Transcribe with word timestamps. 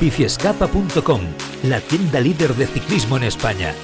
biciescapa.com, 0.00 1.20
la 1.64 1.78
tienda 1.82 2.20
líder 2.20 2.54
de 2.54 2.66
ciclismo 2.66 3.18
en 3.18 3.24
España. 3.24 3.74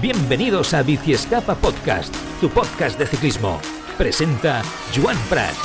Bienvenidos 0.00 0.72
a 0.72 0.84
Biciescapa 0.84 1.56
Podcast, 1.56 2.14
tu 2.40 2.48
podcast 2.48 2.96
de 2.96 3.08
ciclismo. 3.08 3.60
Presenta 3.98 4.62
Joan 4.94 5.18
Prats. 5.28 5.58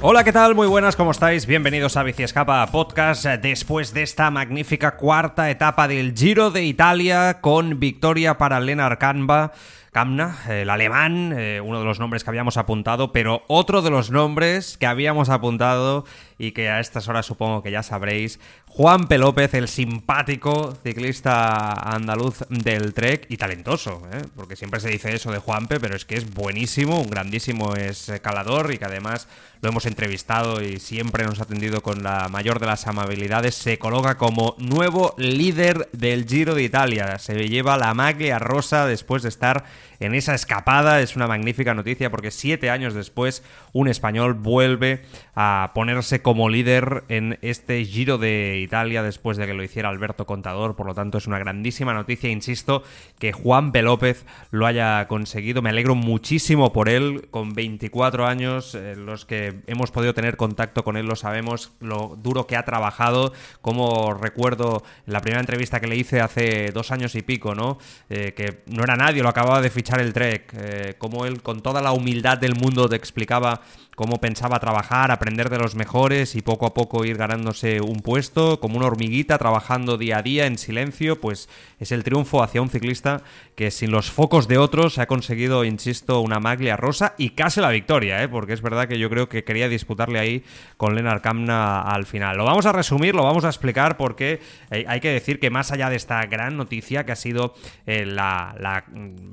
Hola, 0.00 0.24
¿qué 0.24 0.32
tal? 0.32 0.56
Muy 0.56 0.66
buenas, 0.66 0.96
¿cómo 0.96 1.12
estáis? 1.12 1.46
Bienvenidos 1.46 1.96
a 1.96 2.02
Biciescapa 2.02 2.66
Podcast 2.66 3.26
después 3.26 3.94
de 3.94 4.02
esta 4.02 4.32
magnífica 4.32 4.96
cuarta 4.96 5.50
etapa 5.50 5.86
del 5.86 6.14
Giro 6.16 6.50
de 6.50 6.64
Italia 6.64 7.40
con 7.40 7.78
victoria 7.78 8.38
para 8.38 8.58
Lennart 8.58 8.98
Canva 8.98 9.52
El 9.98 10.70
alemán, 10.70 11.34
eh, 11.36 11.60
uno 11.60 11.80
de 11.80 11.84
los 11.84 11.98
nombres 11.98 12.22
que 12.22 12.30
habíamos 12.30 12.56
apuntado, 12.56 13.10
pero 13.10 13.42
otro 13.48 13.82
de 13.82 13.90
los 13.90 14.12
nombres 14.12 14.78
que 14.78 14.86
habíamos 14.86 15.28
apuntado 15.28 16.04
y 16.38 16.52
que 16.52 16.68
a 16.68 16.78
estas 16.78 17.08
horas 17.08 17.26
supongo 17.26 17.64
que 17.64 17.72
ya 17.72 17.82
sabréis, 17.82 18.38
Juan. 18.68 19.06
López, 19.08 19.54
el 19.54 19.68
simpático 19.68 20.76
ciclista 20.82 21.72
andaluz 21.72 22.44
del 22.48 22.94
Trek 22.94 23.26
y 23.28 23.36
talentoso, 23.36 24.02
¿eh? 24.12 24.22
porque 24.36 24.54
siempre 24.54 24.80
se 24.80 24.88
dice 24.88 25.14
eso 25.14 25.32
de 25.32 25.38
Juanpe, 25.38 25.80
pero 25.80 25.96
es 25.96 26.04
que 26.04 26.16
es 26.16 26.32
buenísimo, 26.32 27.00
un 27.00 27.10
grandísimo 27.10 27.74
escalador 27.74 28.72
y 28.72 28.78
que 28.78 28.84
además 28.84 29.26
lo 29.60 29.68
hemos 29.68 29.86
entrevistado 29.86 30.62
y 30.62 30.78
siempre 30.78 31.24
nos 31.24 31.40
ha 31.40 31.44
atendido 31.44 31.82
con 31.82 32.02
la 32.02 32.28
mayor 32.28 32.60
de 32.60 32.66
las 32.66 32.86
amabilidades, 32.86 33.54
se 33.56 33.78
coloca 33.78 34.16
como 34.16 34.54
nuevo 34.58 35.14
líder 35.18 35.88
del 35.92 36.26
Giro 36.26 36.54
de 36.54 36.62
Italia, 36.62 37.18
se 37.18 37.48
lleva 37.48 37.78
la 37.78 37.94
maglia 37.94 38.38
rosa 38.38 38.86
después 38.86 39.22
de 39.22 39.30
estar 39.30 39.64
en 40.00 40.14
esa 40.14 40.34
escapada. 40.34 41.00
Es 41.00 41.16
una 41.16 41.26
magnífica 41.26 41.74
noticia 41.74 42.10
porque 42.10 42.30
siete 42.30 42.70
años 42.70 42.94
después 42.94 43.42
un 43.72 43.88
español 43.88 44.34
vuelve 44.34 45.02
a 45.34 45.72
ponerse 45.74 46.22
como 46.22 46.48
líder 46.48 47.04
en 47.08 47.38
este 47.42 47.84
Giro 47.84 48.18
de 48.18 48.57
Italia 48.60 49.02
después 49.02 49.36
de 49.36 49.46
que 49.46 49.54
lo 49.54 49.62
hiciera 49.62 49.88
Alberto 49.88 50.26
Contador. 50.26 50.76
Por 50.76 50.86
lo 50.86 50.94
tanto, 50.94 51.18
es 51.18 51.26
una 51.26 51.38
grandísima 51.38 51.94
noticia. 51.94 52.30
Insisto 52.30 52.82
que 53.18 53.32
Juan 53.32 53.72
P. 53.72 53.82
López 53.82 54.24
lo 54.50 54.66
haya 54.66 55.06
conseguido. 55.08 55.62
Me 55.62 55.70
alegro 55.70 55.94
muchísimo 55.94 56.72
por 56.72 56.88
él. 56.88 57.28
Con 57.30 57.54
24 57.54 58.26
años, 58.26 58.74
eh, 58.74 58.94
los 58.96 59.24
que 59.24 59.60
hemos 59.66 59.90
podido 59.90 60.14
tener 60.14 60.36
contacto 60.36 60.84
con 60.84 60.96
él 60.96 61.06
lo 61.06 61.16
sabemos, 61.16 61.72
lo 61.80 62.16
duro 62.20 62.46
que 62.46 62.56
ha 62.56 62.64
trabajado. 62.64 63.32
Como 63.60 64.14
recuerdo 64.14 64.82
la 65.06 65.20
primera 65.20 65.40
entrevista 65.40 65.80
que 65.80 65.86
le 65.86 65.96
hice 65.96 66.20
hace 66.20 66.70
dos 66.72 66.90
años 66.90 67.14
y 67.14 67.22
pico, 67.22 67.54
¿no? 67.54 67.78
Eh, 68.10 68.32
que 68.36 68.62
no 68.66 68.84
era 68.84 68.96
nadie, 68.96 69.22
lo 69.22 69.28
acababa 69.28 69.60
de 69.60 69.70
fichar 69.70 70.00
el 70.00 70.12
Trek, 70.12 70.52
eh, 70.56 70.94
como 70.98 71.24
él 71.24 71.42
con 71.42 71.62
toda 71.62 71.80
la 71.80 71.92
humildad 71.92 72.38
del 72.38 72.54
mundo 72.54 72.88
te 72.88 72.96
explicaba 72.96 73.60
cómo 73.98 74.20
pensaba 74.20 74.60
trabajar, 74.60 75.10
aprender 75.10 75.50
de 75.50 75.58
los 75.58 75.74
mejores 75.74 76.36
y 76.36 76.40
poco 76.40 76.66
a 76.66 76.72
poco 76.72 77.04
ir 77.04 77.16
ganándose 77.16 77.80
un 77.80 77.98
puesto, 77.98 78.60
como 78.60 78.76
una 78.76 78.86
hormiguita 78.86 79.38
trabajando 79.38 79.98
día 79.98 80.18
a 80.18 80.22
día 80.22 80.46
en 80.46 80.56
silencio, 80.56 81.20
pues 81.20 81.48
es 81.80 81.90
el 81.90 82.04
triunfo 82.04 82.44
hacia 82.44 82.62
un 82.62 82.70
ciclista 82.70 83.22
que 83.56 83.72
sin 83.72 83.90
los 83.90 84.12
focos 84.12 84.46
de 84.46 84.56
otros 84.56 84.98
ha 84.98 85.06
conseguido, 85.06 85.64
insisto, 85.64 86.20
una 86.20 86.38
maglia 86.38 86.76
rosa 86.76 87.16
y 87.18 87.30
casi 87.30 87.60
la 87.60 87.70
victoria, 87.70 88.22
¿eh? 88.22 88.28
porque 88.28 88.52
es 88.52 88.62
verdad 88.62 88.86
que 88.86 89.00
yo 89.00 89.10
creo 89.10 89.28
que 89.28 89.42
quería 89.42 89.68
disputarle 89.68 90.20
ahí 90.20 90.44
con 90.76 90.94
Lennart 90.94 91.20
Kamna 91.20 91.80
al 91.80 92.06
final. 92.06 92.36
Lo 92.36 92.44
vamos 92.44 92.66
a 92.66 92.72
resumir, 92.72 93.16
lo 93.16 93.24
vamos 93.24 93.44
a 93.44 93.48
explicar 93.48 93.96
porque 93.96 94.40
eh, 94.70 94.84
hay 94.86 95.00
que 95.00 95.10
decir 95.10 95.40
que 95.40 95.50
más 95.50 95.72
allá 95.72 95.90
de 95.90 95.96
esta 95.96 96.24
gran 96.26 96.56
noticia 96.56 97.04
que 97.04 97.10
ha 97.10 97.16
sido 97.16 97.52
eh, 97.84 98.06
la, 98.06 98.54
la, 98.60 98.84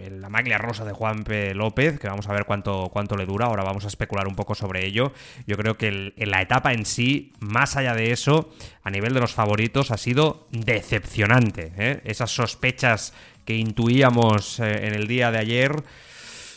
la, 0.10 0.30
maglia 0.30 0.58
rosa 0.58 0.86
de 0.86 0.92
Juan. 0.92 1.24
López, 1.54 2.00
que 2.00 2.08
vamos 2.08 2.28
a 2.28 2.34
ver 2.34 2.46
cuánto, 2.46 2.90
cuánto 2.92 3.16
le 3.16 3.28
dura, 3.28 3.46
ahora 3.46 3.64
vamos 3.64 3.86
a 3.86 3.90
especular 3.90 4.28
un 4.28 4.36
poco 4.36 4.55
sobre 4.56 4.86
ello. 4.86 5.14
Yo 5.48 5.58
creo 5.58 5.78
que 5.78 6.14
en 6.16 6.32
la 6.32 6.42
etapa 6.42 6.74
en 6.74 6.86
sí, 6.86 7.34
más 7.40 7.76
allá 7.76 7.94
de 7.94 8.12
eso, 8.12 8.54
a 8.84 8.90
nivel 8.90 9.14
de 9.14 9.20
los 9.20 9.34
favoritos, 9.34 9.92
ha 9.92 9.98
sido 9.98 10.48
decepcionante. 10.52 11.74
¿eh? 11.78 12.02
Esas 12.06 12.32
sospechas 12.32 13.14
que 13.46 13.56
intuíamos 13.56 14.60
eh, 14.60 14.88
en 14.88 14.94
el 14.94 15.08
día 15.08 15.32
de 15.32 15.38
ayer 15.38 15.84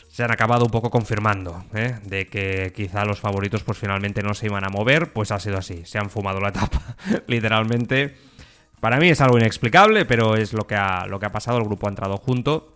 se 0.08 0.24
han 0.24 0.32
acabado 0.32 0.64
un 0.64 0.70
poco 0.70 0.90
confirmando, 0.90 1.64
¿eh? 1.74 1.98
de 2.04 2.26
que 2.26 2.72
quizá 2.74 3.04
los 3.04 3.20
favoritos 3.20 3.62
pues 3.62 3.78
finalmente 3.78 4.22
no 4.22 4.34
se 4.34 4.46
iban 4.46 4.64
a 4.64 4.68
mover, 4.68 5.12
pues 5.12 5.30
ha 5.30 5.38
sido 5.38 5.58
así, 5.58 5.82
se 5.84 5.98
han 5.98 6.10
fumado 6.10 6.40
la 6.40 6.48
etapa, 6.48 6.96
literalmente. 7.28 8.16
Para 8.80 8.98
mí 8.98 9.08
es 9.08 9.20
algo 9.20 9.38
inexplicable, 9.38 10.06
pero 10.06 10.36
es 10.36 10.52
lo 10.52 10.66
que 10.66 10.74
ha, 10.74 11.06
lo 11.06 11.20
que 11.20 11.26
ha 11.26 11.32
pasado, 11.32 11.58
el 11.58 11.64
grupo 11.64 11.86
ha 11.86 11.90
entrado 11.90 12.16
junto. 12.16 12.74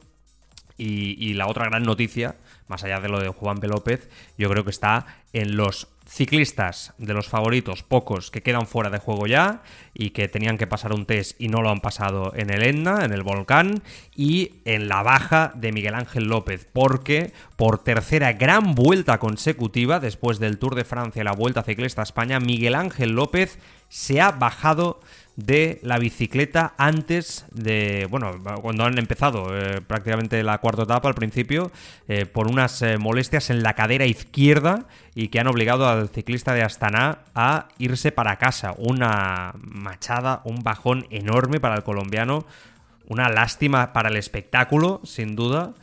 y 0.77 1.35
la 1.35 1.47
otra 1.47 1.67
gran 1.67 1.85
noticia 1.85 2.35
más 2.73 2.85
allá 2.85 3.01
de 3.01 3.09
lo 3.11 3.21
de 3.21 3.29
Juan 3.29 3.61
P. 3.61 3.69
López, 3.69 4.09
yo 4.39 4.49
creo 4.49 4.65
que 4.65 4.71
está 4.71 5.05
en 5.35 5.57
los 5.57 5.89
ciclistas 6.09 6.95
de 6.97 7.13
los 7.13 7.29
favoritos, 7.29 7.83
pocos 7.83 8.31
que 8.31 8.43
quedan 8.43 8.67
fuera 8.67 8.89
de 8.89 8.99
juego 8.99 9.27
ya 9.27 9.63
y 9.93 10.11
que 10.11 10.27
tenían 10.27 10.57
que 10.57 10.67
pasar 10.67 10.95
un 10.95 11.05
test 11.05 11.39
y 11.39 11.49
no 11.49 11.61
lo 11.61 11.69
han 11.69 11.81
pasado 11.81 12.33
en 12.35 12.49
el 12.49 12.63
Etna, 12.63 13.05
en 13.05 13.13
el 13.13 13.23
volcán, 13.23 13.83
y 14.17 14.55
en 14.65 14.89
la 14.89 15.03
baja 15.03 15.53
de 15.55 15.71
Miguel 15.71 15.95
Ángel 15.95 16.25
López, 16.25 16.67
porque 16.73 17.35
por 17.57 17.85
tercera 17.85 18.33
gran 18.33 18.75
vuelta 18.75 19.19
consecutiva, 19.19 20.01
después 20.01 20.39
del 20.39 20.59
Tour 20.59 20.75
de 20.75 20.85
Francia 20.85 21.21
y 21.21 21.25
la 21.25 21.33
Vuelta 21.33 21.63
Ciclista 21.63 22.01
a 22.01 22.05
España, 22.05 22.41
Miguel 22.41 22.75
Ángel 22.75 23.11
López 23.11 23.59
se 23.91 24.23
ha 24.23 24.33
bajado 24.33 25.01
de 25.47 25.81
la 25.83 25.99
bicicleta 25.99 26.75
antes 26.79 27.47
de, 27.53 28.07
bueno, 28.11 28.43
cuando 28.63 28.85
han 28.85 28.99
empezado 28.99 29.57
eh, 29.57 29.81
prácticamente 29.81 30.43
la 30.43 30.59
cuarta 30.59 30.83
etapa 30.83 31.09
al 31.09 31.15
principio, 31.15 31.73
eh, 32.09 32.27
por 32.27 32.47
unas 32.47 32.81
eh, 32.83 32.99
molestias 32.99 33.51
en 33.51 33.63
la 33.63 33.75
cadera 33.75 34.07
izquierda 34.07 34.87
y 35.15 35.29
que 35.29 35.41
han 35.41 35.49
obligado 35.49 35.89
al 35.89 36.09
ciclista 36.09 36.55
de 36.55 36.63
Astana 36.63 37.19
a 37.35 37.69
irse 37.79 38.13
para 38.13 38.37
casa. 38.37 38.75
Una 38.79 39.55
machada, 39.59 40.43
un 40.45 40.63
bajón 40.63 41.07
enorme 41.11 41.61
para 41.61 41.75
el 41.75 41.83
colombiano, 41.83 42.45
una 43.09 43.29
lástima 43.29 43.93
para 43.93 44.11
el 44.11 44.17
espectáculo, 44.17 45.01
sin 45.05 45.35
duda 45.35 45.75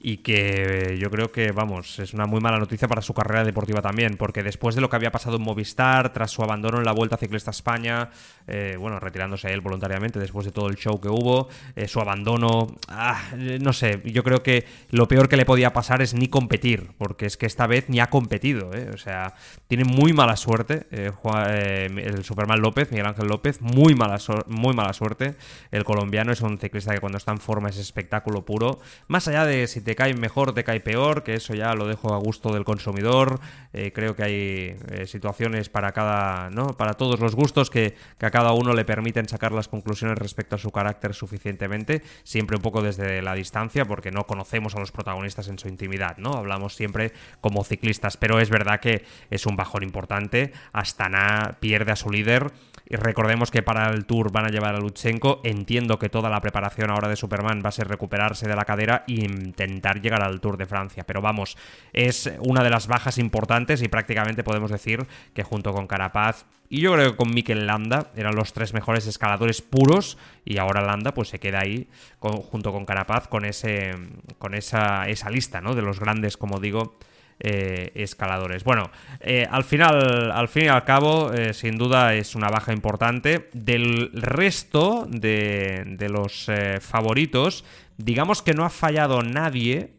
y 0.00 0.18
que 0.18 0.96
yo 1.00 1.10
creo 1.10 1.32
que, 1.32 1.50
vamos, 1.50 1.98
es 1.98 2.14
una 2.14 2.26
muy 2.26 2.40
mala 2.40 2.58
noticia 2.58 2.86
para 2.86 3.02
su 3.02 3.14
carrera 3.14 3.42
deportiva 3.42 3.82
también, 3.82 4.16
porque 4.16 4.42
después 4.42 4.74
de 4.74 4.80
lo 4.80 4.88
que 4.88 4.96
había 4.96 5.10
pasado 5.10 5.36
en 5.36 5.42
Movistar, 5.42 6.12
tras 6.12 6.30
su 6.30 6.42
abandono 6.42 6.78
en 6.78 6.84
la 6.84 6.92
Vuelta 6.92 7.16
Ciclista 7.16 7.50
España, 7.50 8.10
eh, 8.46 8.76
bueno, 8.78 9.00
retirándose 9.00 9.52
él 9.52 9.60
voluntariamente 9.60 10.20
después 10.20 10.46
de 10.46 10.52
todo 10.52 10.68
el 10.68 10.76
show 10.76 11.00
que 11.00 11.08
hubo, 11.08 11.48
eh, 11.74 11.88
su 11.88 12.00
abandono, 12.00 12.76
ah, 12.88 13.20
no 13.36 13.72
sé, 13.72 14.00
yo 14.04 14.22
creo 14.22 14.42
que 14.42 14.64
lo 14.90 15.08
peor 15.08 15.28
que 15.28 15.36
le 15.36 15.44
podía 15.44 15.72
pasar 15.72 16.00
es 16.00 16.14
ni 16.14 16.28
competir, 16.28 16.90
porque 16.96 17.26
es 17.26 17.36
que 17.36 17.46
esta 17.46 17.66
vez 17.66 17.88
ni 17.88 17.98
ha 17.98 18.08
competido, 18.08 18.72
eh, 18.74 18.90
o 18.94 18.98
sea, 18.98 19.34
tiene 19.66 19.84
muy 19.84 20.12
mala 20.12 20.36
suerte 20.36 20.86
el 20.90 22.24
Superman 22.24 22.60
López, 22.60 22.90
Miguel 22.90 23.06
Ángel 23.06 23.26
López, 23.26 23.60
muy 23.60 23.94
mala, 23.94 24.18
muy 24.46 24.74
mala 24.74 24.92
suerte, 24.92 25.34
el 25.72 25.84
colombiano 25.84 26.32
es 26.32 26.40
un 26.40 26.58
ciclista 26.58 26.94
que 26.94 27.00
cuando 27.00 27.18
está 27.18 27.32
en 27.32 27.38
forma 27.38 27.68
es 27.68 27.78
espectáculo 27.78 28.44
puro, 28.44 28.78
más 29.08 29.26
allá 29.26 29.44
de 29.44 29.66
si 29.66 29.80
te 29.88 29.96
cae 29.96 30.12
mejor, 30.12 30.52
te 30.52 30.64
cae 30.64 30.80
peor, 30.80 31.22
que 31.22 31.32
eso 31.32 31.54
ya 31.54 31.72
lo 31.72 31.86
dejo 31.86 32.12
a 32.12 32.18
gusto 32.18 32.52
del 32.52 32.62
consumidor. 32.62 33.40
Eh, 33.72 33.90
creo 33.90 34.14
que 34.14 34.22
hay 34.22 34.34
eh, 34.34 35.06
situaciones 35.06 35.70
para 35.70 35.92
cada, 35.92 36.50
¿no? 36.50 36.76
Para 36.76 36.92
todos 36.92 37.20
los 37.20 37.34
gustos 37.34 37.70
que, 37.70 37.94
a 38.20 38.30
cada 38.30 38.52
uno 38.52 38.74
le 38.74 38.84
permiten 38.84 39.26
sacar 39.30 39.52
las 39.52 39.66
conclusiones 39.66 40.18
respecto 40.18 40.56
a 40.56 40.58
su 40.58 40.70
carácter 40.72 41.14
suficientemente, 41.14 42.02
siempre 42.22 42.56
un 42.56 42.62
poco 42.62 42.82
desde 42.82 43.22
la 43.22 43.32
distancia, 43.32 43.86
porque 43.86 44.10
no 44.10 44.26
conocemos 44.26 44.74
a 44.74 44.78
los 44.78 44.92
protagonistas 44.92 45.48
en 45.48 45.58
su 45.58 45.68
intimidad, 45.68 46.18
¿no? 46.18 46.34
Hablamos 46.34 46.74
siempre 46.74 47.14
como 47.40 47.64
ciclistas, 47.64 48.18
pero 48.18 48.40
es 48.40 48.50
verdad 48.50 48.80
que 48.80 49.06
es 49.30 49.46
un 49.46 49.56
bajón 49.56 49.84
importante. 49.84 50.52
Astana 50.74 51.56
pierde 51.60 51.92
a 51.92 51.96
su 51.96 52.10
líder. 52.10 52.52
Y 52.90 52.96
recordemos 52.96 53.50
que 53.50 53.62
para 53.62 53.90
el 53.90 54.06
Tour 54.06 54.32
van 54.32 54.46
a 54.46 54.48
llevar 54.48 54.74
a 54.74 54.78
Lutsenko. 54.78 55.42
Entiendo 55.44 55.98
que 55.98 56.08
toda 56.08 56.30
la 56.30 56.40
preparación 56.40 56.90
ahora 56.90 57.08
de 57.08 57.16
Superman 57.16 57.60
va 57.62 57.68
a 57.68 57.72
ser 57.72 57.86
recuperarse 57.86 58.48
de 58.48 58.56
la 58.56 58.64
cadera 58.64 59.04
e 59.06 59.12
intentar 59.12 59.77
intentar 59.78 60.00
llegar 60.00 60.22
al 60.22 60.40
Tour 60.40 60.56
de 60.56 60.66
Francia. 60.66 61.04
Pero 61.06 61.22
vamos, 61.22 61.56
es 61.92 62.30
una 62.40 62.62
de 62.62 62.70
las 62.70 62.86
bajas 62.86 63.18
importantes 63.18 63.82
y 63.82 63.88
prácticamente 63.88 64.42
podemos 64.42 64.70
decir 64.70 65.06
que 65.34 65.42
junto 65.42 65.72
con 65.72 65.86
Carapaz 65.86 66.44
y 66.70 66.80
yo 66.80 66.92
creo 66.92 67.12
que 67.12 67.16
con 67.16 67.32
Mikel 67.32 67.66
Landa 67.66 68.10
eran 68.14 68.34
los 68.34 68.52
tres 68.52 68.74
mejores 68.74 69.06
escaladores 69.06 69.62
puros 69.62 70.18
y 70.44 70.58
ahora 70.58 70.82
Landa 70.82 71.14
pues 71.14 71.28
se 71.28 71.38
queda 71.38 71.60
ahí 71.60 71.88
junto 72.18 72.72
con 72.72 72.84
Carapaz 72.84 73.28
con 73.28 73.46
ese 73.46 73.92
con 74.38 74.54
esa, 74.54 75.08
esa 75.08 75.30
lista, 75.30 75.62
¿no? 75.62 75.74
De 75.74 75.82
los 75.82 75.98
grandes, 75.98 76.36
como 76.36 76.60
digo, 76.60 76.98
eh, 77.40 77.92
escaladores. 77.94 78.64
Bueno, 78.64 78.90
eh, 79.20 79.46
al 79.48 79.62
final, 79.62 80.32
al 80.32 80.48
fin 80.48 80.64
y 80.64 80.68
al 80.68 80.82
cabo, 80.82 81.32
eh, 81.32 81.54
sin 81.54 81.78
duda 81.78 82.14
es 82.14 82.34
una 82.34 82.48
baja 82.48 82.72
importante. 82.72 83.48
Del 83.52 84.10
resto 84.12 85.06
de, 85.08 85.84
de 85.86 86.08
los 86.08 86.50
favoritos, 86.80 87.64
digamos 87.98 88.42
que 88.42 88.54
no 88.54 88.64
ha 88.64 88.70
fallado 88.70 89.22
nadie, 89.22 89.92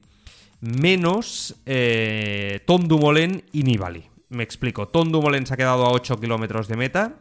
menos 0.62 1.56
Tom 2.66 2.88
Dumoulin 2.88 3.44
y 3.54 3.64
Nibali. 3.64 4.04
Me 4.30 4.44
explico. 4.44 4.88
Tom 4.88 5.12
Dumoulin 5.12 5.46
se 5.46 5.54
ha 5.54 5.58
quedado 5.58 5.86
a 5.86 5.92
8 5.92 6.20
kilómetros 6.20 6.68
de 6.68 6.76
meta. 6.76 7.14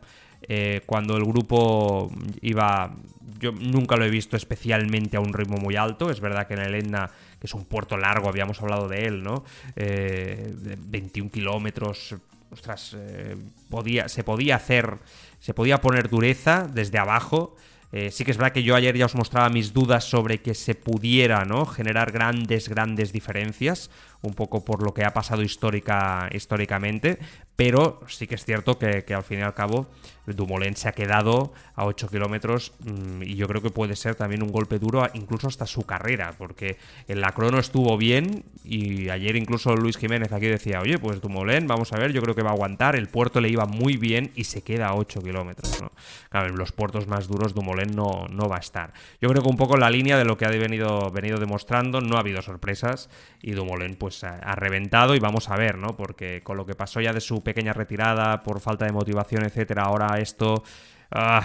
cuando 0.87 1.17
el 1.17 1.25
grupo 1.25 2.11
iba. 2.41 2.95
Yo 3.39 3.53
nunca 3.53 3.97
lo 3.97 4.05
he 4.05 4.11
visto 4.11 4.37
especialmente 4.37 5.17
a 5.17 5.21
un 5.21 5.33
ritmo 5.33 5.59
muy 5.59 5.77
alto. 5.77 6.11
Es 6.11 6.21
verdad 6.21 6.49
que 6.49 6.55
en 6.55 6.61
el 6.61 6.75
Etna 6.75 7.11
que 7.39 7.47
es 7.47 7.55
un 7.55 7.65
puerto 7.65 7.97
largo, 7.97 8.29
habíamos 8.29 8.61
hablado 8.61 8.89
de 8.89 9.05
él, 9.05 9.23
¿no? 9.23 9.45
Eh, 9.77 10.55
21 10.57 11.31
kilómetros, 11.31 12.17
ostras, 12.51 12.97
eh, 12.99 13.37
podía, 13.71 14.09
se 14.09 14.25
podía 14.25 14.57
hacer, 14.57 14.99
se 15.39 15.55
podía 15.55 15.81
poner 15.81 16.09
dureza 16.09 16.69
desde 16.73 16.99
abajo. 16.99 17.57
Eh, 17.91 18.11
sí 18.11 18.25
que 18.25 18.33
es 18.33 18.37
verdad 18.37 18.53
que 18.53 18.63
yo 18.63 18.77
ayer 18.77 18.97
ya 18.97 19.07
os 19.07 19.15
mostraba 19.15 19.49
mis 19.49 19.73
dudas 19.73 20.05
sobre 20.05 20.39
que 20.43 20.55
se 20.55 20.75
pudiera 20.75 21.45
¿no? 21.45 21.65
generar 21.65 22.13
grandes, 22.13 22.69
grandes 22.69 23.13
diferencias 23.13 23.91
un 24.21 24.35
poco 24.35 24.65
por 24.65 24.83
lo 24.83 24.93
que 24.93 25.05
ha 25.05 25.15
pasado 25.15 25.43
histórica, 25.43 26.29
históricamente, 26.33 27.19
pero 27.57 28.01
sí 28.09 28.27
que 28.27 28.35
es 28.35 28.45
cierto 28.45 28.79
que, 28.79 29.05
al 29.15 29.23
fin 29.23 29.39
y 29.39 29.43
al 29.43 29.55
cabo 29.55 29.87
Dumoulin 30.35 30.75
se 30.77 30.89
ha 30.89 30.93
quedado 30.93 31.53
a 31.77 31.85
8 31.85 32.09
kilómetros 32.09 32.73
mm, 32.81 33.23
y 33.23 33.37
yo 33.37 33.47
creo 33.47 33.63
que 33.63 33.71
puede 33.71 33.95
ser 33.95 34.17
también 34.17 34.43
un 34.43 34.51
golpe 34.51 34.79
duro 34.79 35.07
incluso 35.15 35.47
hasta 35.47 35.67
su 35.67 35.85
carrera, 35.85 36.35
porque 36.37 36.79
en 37.07 37.21
la 37.21 37.33
crono 37.33 37.59
estuvo 37.59 37.97
bien 37.97 38.45
y 38.65 39.09
ayer 39.11 39.37
incluso 39.37 39.77
Luis 39.77 39.97
Jiménez 39.97 40.33
aquí 40.33 40.47
decía, 40.47 40.81
oye, 40.81 40.99
pues 40.99 41.21
Dumoulin, 41.21 41.69
vamos 41.69 41.93
a 41.93 41.99
ver, 41.99 42.13
yo 42.13 42.21
creo 42.21 42.35
que 42.35 42.43
va 42.43 42.51
a 42.51 42.55
aguantar, 42.55 42.97
el 42.97 43.09
puerto 43.09 43.41
le 43.41 43.49
iba 43.49 43.67
muy 43.67 43.97
bien 43.97 44.33
y 44.35 44.45
se 44.45 44.63
queda 44.63 44.89
a 44.89 44.95
8 44.95 45.21
kilómetros. 45.23 45.81
¿no? 45.81 45.93
Claro, 46.29 46.49
en 46.49 46.57
los 46.57 46.73
puertos 46.73 47.07
más 47.07 47.29
duros 47.29 47.55
Dumoulin 47.55 47.95
no, 47.95 48.27
no 48.31 48.49
va 48.49 48.57
a 48.57 48.61
estar. 48.61 48.93
Yo 49.21 49.29
creo 49.29 49.43
que 49.43 49.49
un 49.49 49.57
poco 49.57 49.75
en 49.75 49.81
la 49.81 49.91
línea 49.91 50.19
de 50.19 50.25
lo 50.25 50.37
que 50.37 50.45
ha 50.45 50.51
venido, 50.51 51.11
venido 51.13 51.39
demostrando, 51.39 52.01
no 52.01 52.17
ha 52.17 52.21
habido 52.21 52.43
sorpresas 52.43 53.09
y 53.41 53.53
Dumoulin 53.53 53.95
pues 53.95 54.09
pues 54.09 54.25
ha, 54.25 54.55
reventado 54.55 55.15
y 55.15 55.19
vamos 55.19 55.51
a 55.51 55.57
ver, 55.59 55.77
¿no? 55.77 55.95
Porque 55.95 56.43
con 56.43 56.57
lo 56.57 56.65
que 56.65 56.75
pasó 56.75 56.99
ya 57.03 57.13
de 57.13 57.21
su 57.21 57.43
pequeña 57.43 57.75
retirada 57.75 58.43
por 58.43 58.59
falta 58.59 58.87
de 58.87 58.93
motivación, 58.93 59.45
etcétera, 59.45 59.83
ahora 59.83 60.18
esto 60.19 60.63
ah, 61.11 61.45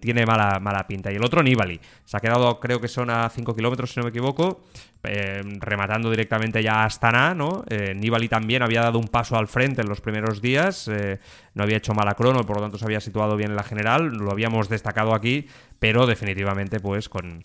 tiene 0.00 0.26
mala, 0.26 0.58
mala 0.60 0.86
pinta. 0.86 1.12
Y 1.12 1.16
el 1.16 1.24
otro, 1.24 1.42
Nibali, 1.42 1.80
se 2.04 2.16
ha 2.16 2.20
quedado, 2.20 2.60
creo 2.60 2.80
que 2.80 2.88
son 2.88 3.10
a 3.10 3.28
5 3.28 3.54
kilómetros, 3.54 3.92
si 3.92 4.00
no 4.00 4.04
me 4.04 4.10
equivoco, 4.10 4.62
eh, 5.02 5.40
rematando 5.60 6.10
directamente 6.10 6.62
ya 6.62 6.82
a 6.82 6.84
Astana, 6.84 7.34
¿no? 7.34 7.64
Eh, 7.68 7.94
Nibali 7.94 8.28
también 8.28 8.62
había 8.62 8.82
dado 8.82 8.98
un 8.98 9.08
paso 9.08 9.36
al 9.36 9.48
frente 9.48 9.80
en 9.82 9.88
los 9.88 10.00
primeros 10.00 10.42
días, 10.42 10.88
eh, 10.88 11.18
no 11.54 11.62
había 11.62 11.78
hecho 11.78 11.94
mala 11.94 12.14
crono, 12.14 12.44
por 12.44 12.56
lo 12.56 12.62
tanto 12.62 12.78
se 12.78 12.84
había 12.84 13.00
situado 13.00 13.36
bien 13.36 13.50
en 13.50 13.56
la 13.56 13.62
general, 13.62 14.08
lo 14.08 14.30
habíamos 14.30 14.68
destacado 14.68 15.14
aquí, 15.14 15.46
pero 15.78 16.06
definitivamente, 16.06 16.80
pues 16.80 17.08
con 17.08 17.44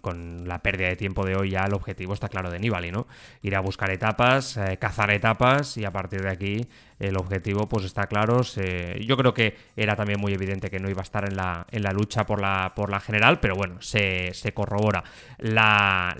con, 0.00 0.48
la 0.48 0.62
pérdida 0.62 0.88
de 0.88 0.96
tiempo 0.96 1.24
de 1.24 1.36
hoy 1.36 1.50
ya 1.50 1.64
el 1.64 1.74
objetivo 1.74 2.14
está 2.14 2.28
claro 2.28 2.50
de 2.50 2.58
Nibali, 2.58 2.90
¿no? 2.90 3.06
Ir 3.42 3.56
a 3.56 3.60
buscar 3.60 3.90
etapas, 3.90 4.56
eh, 4.56 4.78
cazar 4.78 5.10
etapas 5.10 5.76
y 5.76 5.84
a 5.84 5.90
partir 5.90 6.22
de 6.22 6.30
aquí 6.30 6.68
el 6.98 7.16
objetivo 7.16 7.68
pues 7.68 7.84
está 7.84 8.06
claro. 8.06 8.40
yo 8.42 9.16
creo 9.16 9.34
que 9.34 9.56
era 9.76 9.94
también 9.96 10.20
muy 10.20 10.32
evidente 10.32 10.70
que 10.70 10.80
no 10.80 10.90
iba 10.90 11.00
a 11.00 11.02
estar 11.02 11.28
en 11.28 11.36
la, 11.36 11.66
en 11.70 11.82
la 11.82 11.92
lucha 11.92 12.26
por 12.26 12.40
la, 12.40 12.72
por 12.74 12.90
la 12.90 13.00
general, 13.00 13.38
pero 13.40 13.54
bueno, 13.54 13.80
se, 13.80 14.32
corrobora. 14.54 15.04
La, 15.38 16.14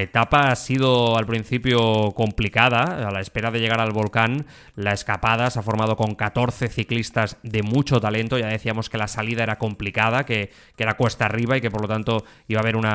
etapa 0.00 0.50
ha 0.50 0.56
sido 0.56 1.16
al 1.16 1.26
principio 1.26 2.12
complicada, 2.12 3.08
a 3.08 3.10
la 3.10 3.20
espera 3.20 3.50
de 3.50 3.60
llegar 3.60 3.80
al 3.80 3.92
volcán, 3.92 4.46
la 4.76 4.92
escapada 4.92 5.50
se 5.50 5.58
ha 5.58 5.62
formado 5.62 5.96
con 5.96 6.14
14 6.14 6.68
ciclistas 6.68 7.36
de 7.42 7.62
mucho 7.62 8.00
talento, 8.00 8.38
ya 8.38 8.46
decíamos 8.46 8.88
que 8.88 8.98
la 8.98 9.08
salida 9.08 9.42
era 9.42 9.58
complicada, 9.58 10.24
que, 10.24 10.50
era 10.78 10.94
cuesta 10.94 11.26
arriba 11.26 11.58
y 11.58 11.60
que 11.60 11.70
por 11.70 11.82
lo 11.82 11.88
tanto 11.88 12.24
iba 12.48 12.60
a 12.60 12.62
haber 12.62 12.76
una, 12.76 12.89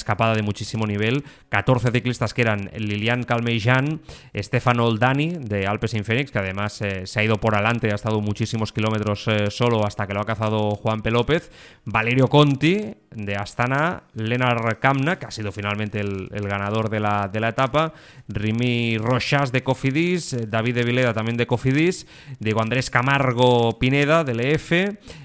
escapada 0.00 0.34
de 0.34 0.42
muchísimo 0.42 0.86
nivel. 0.86 1.24
14 1.50 1.90
ciclistas 1.90 2.34
que 2.34 2.42
eran 2.42 2.70
Lilian 2.76 3.22
Calmejan, 3.24 4.00
Stefano 4.36 4.86
Oldani 4.86 5.30
de 5.38 5.66
Alpes 5.66 5.94
Infenix, 5.94 6.30
que 6.30 6.38
además 6.38 6.80
eh, 6.82 7.06
se 7.06 7.20
ha 7.20 7.24
ido 7.24 7.38
por 7.38 7.54
adelante, 7.54 7.90
ha 7.92 7.94
estado 7.94 8.20
muchísimos 8.20 8.72
kilómetros 8.72 9.26
eh, 9.28 9.50
solo 9.50 9.86
hasta 9.86 10.06
que 10.06 10.14
lo 10.14 10.20
ha 10.20 10.26
cazado 10.26 10.70
Juan 10.70 11.02
P. 11.02 11.10
López. 11.10 11.50
Valerio 11.84 12.28
Conti 12.28 12.94
de 13.10 13.34
Astana, 13.34 14.04
Lenar 14.14 14.78
Kamna, 14.78 15.18
que 15.18 15.26
ha 15.26 15.30
sido 15.30 15.50
finalmente 15.50 16.00
el, 16.00 16.28
ganador 16.30 16.90
de 16.90 17.00
la, 17.00 17.28
de 17.28 17.40
la, 17.40 17.48
etapa, 17.48 17.92
Rimi 18.28 18.96
Rochas 18.98 19.50
de 19.50 19.62
Cofidis, 19.62 20.36
David 20.48 20.76
de 20.76 20.84
Vileda 20.84 21.12
también 21.12 21.36
de 21.36 21.46
Cofidis, 21.46 22.06
Diego 22.38 22.62
Andrés 22.62 22.90
Camargo 22.90 23.78
Pineda 23.78 24.22
del 24.22 24.40
EF, 24.40 24.72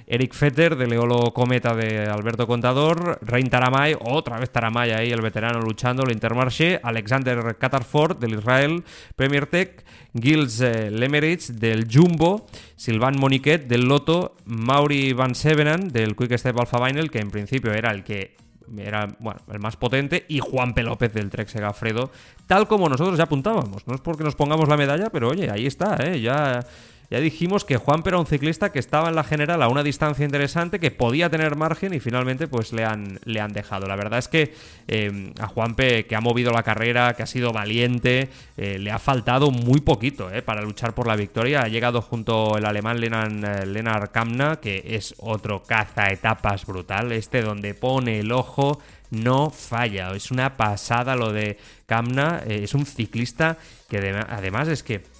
Eric 0.08 0.34
Fetter 0.34 0.76
de 0.76 0.88
Leolo 0.88 1.34
Cometa 1.34 1.74
de 1.76 2.06
Alberto 2.06 2.46
Contador, 2.46 3.20
Rein 3.22 3.50
Taramay, 3.50 3.96
otra 4.00 4.40
vez 4.40 4.52
Taramay 4.52 4.92
ahí, 4.92 5.12
el 5.12 5.22
veterano 5.22 5.60
luchando, 5.60 6.04
el 6.04 6.12
Intermarché, 6.12 6.80
Alexander 6.84 7.58
Catarford 7.58 8.18
del 8.18 8.36
Israel 8.36 8.84
Premier 9.16 9.48
Tech, 9.48 9.84
Gilles 10.14 10.62
eh, 10.62 10.92
Lemeritz 10.92 11.60
del 11.60 11.88
Jumbo, 11.92 12.46
Sylvain 12.76 13.20
Moniquet 13.20 13.68
del 13.68 13.86
Loto, 13.88 14.36
Mauri 14.46 15.14
Van 15.14 15.34
Sevenan 15.34 15.90
del 15.90 16.16
Quick 16.16 16.38
Step 16.38 16.60
Alpha 16.60 16.86
Vinyl, 16.86 17.10
que 17.10 17.20
en 17.20 17.32
principio 17.32 17.74
era 17.74 17.92
el 17.92 18.04
que 18.04 18.36
era 18.78 19.08
bueno, 19.20 19.42
el 19.52 19.60
más 19.60 19.76
potente, 19.78 20.26
y 20.28 20.40
Juan 20.40 20.74
P. 20.74 20.84
López 20.84 21.14
del 21.14 21.30
Trek 21.30 21.48
Segafredo, 21.48 22.12
tal 22.48 22.68
como 22.68 22.90
nosotros 22.90 23.18
ya 23.18 23.26
apuntábamos. 23.26 23.88
No 23.88 23.96
es 23.96 24.02
porque 24.02 24.24
nos 24.24 24.36
pongamos 24.36 24.68
la 24.68 24.78
medalla, 24.78 25.10
pero 25.10 25.30
oye, 25.30 25.50
ahí 25.52 25.66
está, 25.66 25.98
¿eh? 26.04 26.20
ya 26.20 26.66
ya 27.10 27.20
dijimos 27.20 27.66
que 27.66 27.78
Juan 27.78 28.04
era 28.06 28.18
un 28.18 28.26
ciclista 28.26 28.72
que 28.72 28.80
estaba 28.80 29.10
en 29.10 29.16
la 29.16 29.24
general 29.24 29.62
a 29.62 29.68
una 29.68 29.84
distancia 29.84 30.26
interesante, 30.26 30.80
que 30.80 30.92
podía 30.92 31.30
tener 31.30 31.56
margen 31.56 31.94
y 31.94 32.00
finalmente 32.00 32.48
pues 32.48 32.74
le 32.74 32.84
han, 32.84 33.20
le 33.26 33.40
han 33.42 33.54
dejado. 33.54 33.88
La 33.88 33.96
verdad 33.96 34.20
es 34.20 34.28
que 34.28 34.54
eh, 34.88 35.34
a 35.40 35.48
Juanpe, 35.48 36.06
que 36.06 36.16
ha 36.16 36.22
movido 36.22 36.52
la 36.52 36.64
carrera, 36.64 37.14
que 37.14 37.24
ha 37.24 37.28
sido 37.28 37.52
valiente, 37.52 38.30
eh, 38.58 38.80
le 38.80 38.92
ha 38.92 39.00
faltado 39.00 39.52
muy 39.52 39.82
poquito 39.82 40.32
eh, 40.32 40.42
para 40.42 40.62
luchar 40.62 40.94
por 40.94 41.08
la 41.08 41.16
victoria. 41.16 41.62
Ha 41.62 41.68
llegado 41.68 42.02
junto 42.02 42.58
el 42.58 42.66
alemán 42.66 43.00
Lenan, 43.00 43.42
Lenar 43.72 44.12
Kamna, 44.12 44.58
que 44.58 44.84
es 44.86 45.16
otro 45.20 45.64
caza 45.64 46.12
etapas 46.12 46.66
brutal. 46.66 47.12
Este 47.12 47.42
donde 47.42 47.74
pone 47.74 48.20
el 48.20 48.32
ojo 48.32 48.80
no 49.12 49.52
falla. 49.52 50.12
Es 50.12 50.32
una 50.32 50.58
pasada 50.58 51.16
lo 51.16 51.32
de 51.32 51.58
Kamna. 51.86 52.42
es 52.48 52.74
un 52.74 52.86
ciclista 52.86 53.58
que 53.90 53.98
además 54.28 54.68
es 54.68 54.82
que 54.82 55.15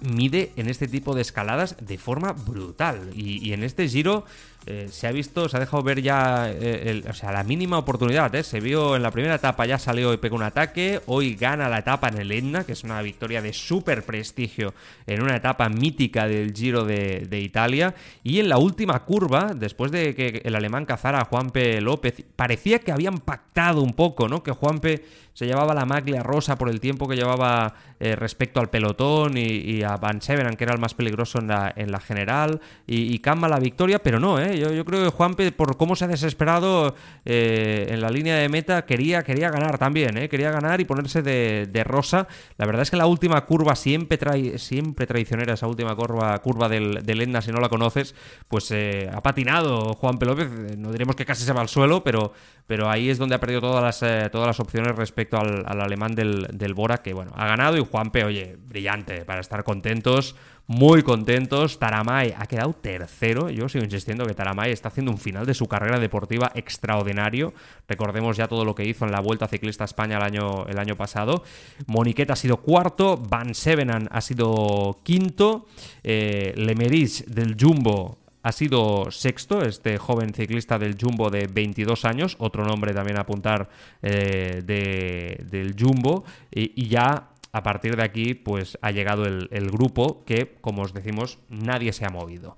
mide 0.00 0.52
en 0.56 0.68
este 0.68 0.88
tipo 0.88 1.14
de 1.14 1.22
escaladas 1.22 1.76
de 1.80 1.98
forma 1.98 2.32
brutal. 2.32 3.10
Y, 3.14 3.52
en 3.52 3.62
este 3.62 3.88
giro 3.88 4.24
eh, 4.66 4.88
se 4.90 5.06
ha 5.06 5.12
visto, 5.12 5.48
se 5.48 5.56
ha 5.56 5.60
dejado 5.60 5.82
ver 5.82 6.02
ya 6.02 6.50
eh, 6.50 7.02
o 7.08 7.14
sea, 7.14 7.32
la 7.32 7.42
mínima 7.42 7.78
oportunidad. 7.78 8.34
¿eh? 8.34 8.42
Se 8.42 8.60
vio 8.60 8.96
en 8.96 9.02
la 9.02 9.10
primera 9.10 9.36
etapa, 9.36 9.64
ya 9.64 9.78
salió 9.78 10.12
y 10.12 10.18
pegó 10.18 10.36
un 10.36 10.42
ataque. 10.42 11.00
Hoy 11.06 11.36
gana 11.36 11.68
la 11.68 11.78
etapa 11.78 12.08
en 12.08 12.18
el 12.18 12.30
Etna, 12.30 12.64
que 12.64 12.72
es 12.72 12.84
una 12.84 13.00
victoria 13.00 13.40
de 13.40 13.52
súper 13.52 14.02
prestigio 14.02 14.74
en 15.06 15.22
una 15.22 15.36
etapa 15.36 15.68
mítica 15.68 16.26
del 16.26 16.52
Giro 16.52 16.84
de, 16.84 17.38
Italia. 17.38 17.94
Y 18.22 18.40
en 18.40 18.48
la 18.48 18.58
última 18.58 19.04
curva, 19.04 19.52
después 19.54 19.90
de 19.90 20.14
que 20.14 20.42
el 20.44 20.54
alemán 20.54 20.84
cazara 20.84 21.20
a 21.20 21.24
Juanpe 21.24 21.80
López, 21.80 22.22
parecía 22.36 22.80
que 22.80 22.92
habían 22.92 23.18
pactado 23.18 23.80
un 23.80 23.94
poco, 23.94 24.28
¿no? 24.28 24.42
Que 24.42 24.50
Juanpe 24.50 25.04
se 25.32 25.46
llevaba 25.46 25.72
la 25.72 25.86
maglia 25.86 26.22
rosa 26.22 26.58
por 26.58 26.68
el 26.68 26.80
tiempo 26.80 27.06
que 27.06 27.14
llevaba 27.14 27.72
respecto 28.00 28.60
al 28.60 28.70
pelotón 28.70 29.36
y, 29.36 29.82
a 29.82 29.96
Van 29.96 30.20
Severan, 30.20 30.56
que 30.56 30.64
era 30.64 30.74
el 30.74 30.80
más 30.80 30.94
peligroso 30.94 31.38
en 31.38 31.48
la, 31.48 31.72
en 31.74 31.92
la 31.92 32.00
general. 32.00 32.60
Y, 32.86 33.14
y 33.14 33.22
la 33.24 33.58
victoria, 33.60 34.00
pero 34.00 34.18
no, 34.18 34.40
¿eh? 34.40 34.47
Yo, 34.56 34.84
creo 34.84 35.04
que 35.04 35.10
Juanpe, 35.10 35.52
por 35.52 35.76
cómo 35.76 35.96
se 35.96 36.04
ha 36.04 36.08
desesperado 36.08 36.94
eh, 37.24 37.86
en 37.90 38.00
la 38.00 38.10
línea 38.10 38.36
de 38.36 38.48
meta, 38.48 38.84
quería, 38.84 39.22
quería 39.22 39.50
ganar 39.50 39.78
también, 39.78 40.16
¿eh? 40.16 40.28
Quería 40.28 40.50
ganar 40.50 40.80
y 40.80 40.84
ponerse 40.84 41.22
de, 41.22 41.84
rosa. 41.84 42.28
La 42.56 42.66
verdad 42.66 42.82
es 42.82 42.90
que 42.90 42.96
la 42.96 43.06
última 43.06 43.44
curva, 43.46 43.76
siempre, 43.76 44.18
trae, 44.18 44.58
siempre 44.58 45.06
traicionera, 45.06 45.54
esa 45.54 45.66
última 45.66 45.94
curva, 45.94 46.38
curva 46.38 46.68
del, 46.68 47.04
del 47.04 47.22
Etna, 47.22 47.40
si 47.40 47.50
no 47.52 47.60
la 47.60 47.68
conoces, 47.68 48.14
pues 48.48 48.70
eh, 48.70 49.10
ha 49.12 49.22
patinado 49.22 49.94
Juan 49.94 50.18
P. 50.18 50.26
López. 50.26 50.48
No 50.76 50.92
diremos 50.92 51.16
que 51.16 51.24
casi 51.24 51.44
se 51.44 51.52
va 51.52 51.60
al 51.60 51.68
suelo, 51.68 52.02
pero, 52.04 52.32
pero 52.66 52.90
ahí 52.90 53.10
es 53.10 53.18
donde 53.18 53.34
ha 53.34 53.40
perdido 53.40 53.60
todas 53.60 53.82
las, 53.82 54.02
eh, 54.02 54.28
todas 54.30 54.46
las 54.46 54.60
opciones 54.60 54.94
respecto 54.96 55.38
al, 55.38 55.64
alemán 55.66 56.14
del, 56.14 56.48
del, 56.52 56.74
Bora, 56.74 56.98
que 56.98 57.14
bueno, 57.14 57.32
ha 57.34 57.46
ganado 57.46 57.76
y 57.76 57.84
Juanpe, 57.84 58.24
oye, 58.24 58.56
brillante, 58.58 59.24
para 59.24 59.40
estar 59.40 59.64
contentos 59.64 60.36
muy 60.68 61.02
contentos. 61.02 61.78
Taramay 61.78 62.34
ha 62.36 62.46
quedado 62.46 62.74
tercero. 62.74 63.48
Yo 63.50 63.68
sigo 63.68 63.84
insistiendo 63.84 64.24
que 64.26 64.34
Taramay 64.34 64.70
está 64.70 64.88
haciendo 64.88 65.10
un 65.10 65.18
final 65.18 65.46
de 65.46 65.54
su 65.54 65.66
carrera 65.66 65.98
deportiva 65.98 66.52
extraordinario. 66.54 67.54
Recordemos 67.88 68.36
ya 68.36 68.46
todo 68.46 68.64
lo 68.64 68.74
que 68.74 68.84
hizo 68.84 69.04
en 69.06 69.10
la 69.10 69.20
Vuelta 69.20 69.48
Ciclista 69.48 69.84
España 69.84 70.18
el 70.18 70.22
año, 70.22 70.66
el 70.66 70.78
año 70.78 70.94
pasado. 70.94 71.42
Moniquet 71.86 72.30
ha 72.30 72.36
sido 72.36 72.58
cuarto, 72.58 73.16
Van 73.16 73.54
Sevenan 73.54 74.08
ha 74.12 74.20
sido 74.20 75.00
quinto, 75.02 75.66
eh, 76.04 76.52
Lemeris 76.54 77.24
del 77.26 77.56
Jumbo 77.58 78.18
ha 78.42 78.52
sido 78.52 79.10
sexto, 79.10 79.62
este 79.62 79.98
joven 79.98 80.32
ciclista 80.32 80.78
del 80.78 80.96
Jumbo 80.98 81.28
de 81.28 81.46
22 81.46 82.04
años, 82.04 82.36
otro 82.38 82.64
nombre 82.64 82.94
también 82.94 83.18
a 83.18 83.22
apuntar 83.22 83.68
eh, 84.00 84.62
del 84.64 85.74
Jumbo, 85.78 86.24
y, 86.50 86.88
ya 86.88 87.28
a 87.58 87.62
partir 87.62 87.96
de 87.96 88.04
aquí 88.04 88.34
pues 88.34 88.78
ha 88.82 88.90
llegado 88.90 89.24
el, 89.24 89.70
grupo 89.70 90.24
que, 90.24 90.56
como 90.60 90.82
os 90.82 90.94
decimos, 90.94 91.38
nadie 91.48 91.92
se 91.92 92.06
ha 92.06 92.10
movido. 92.10 92.56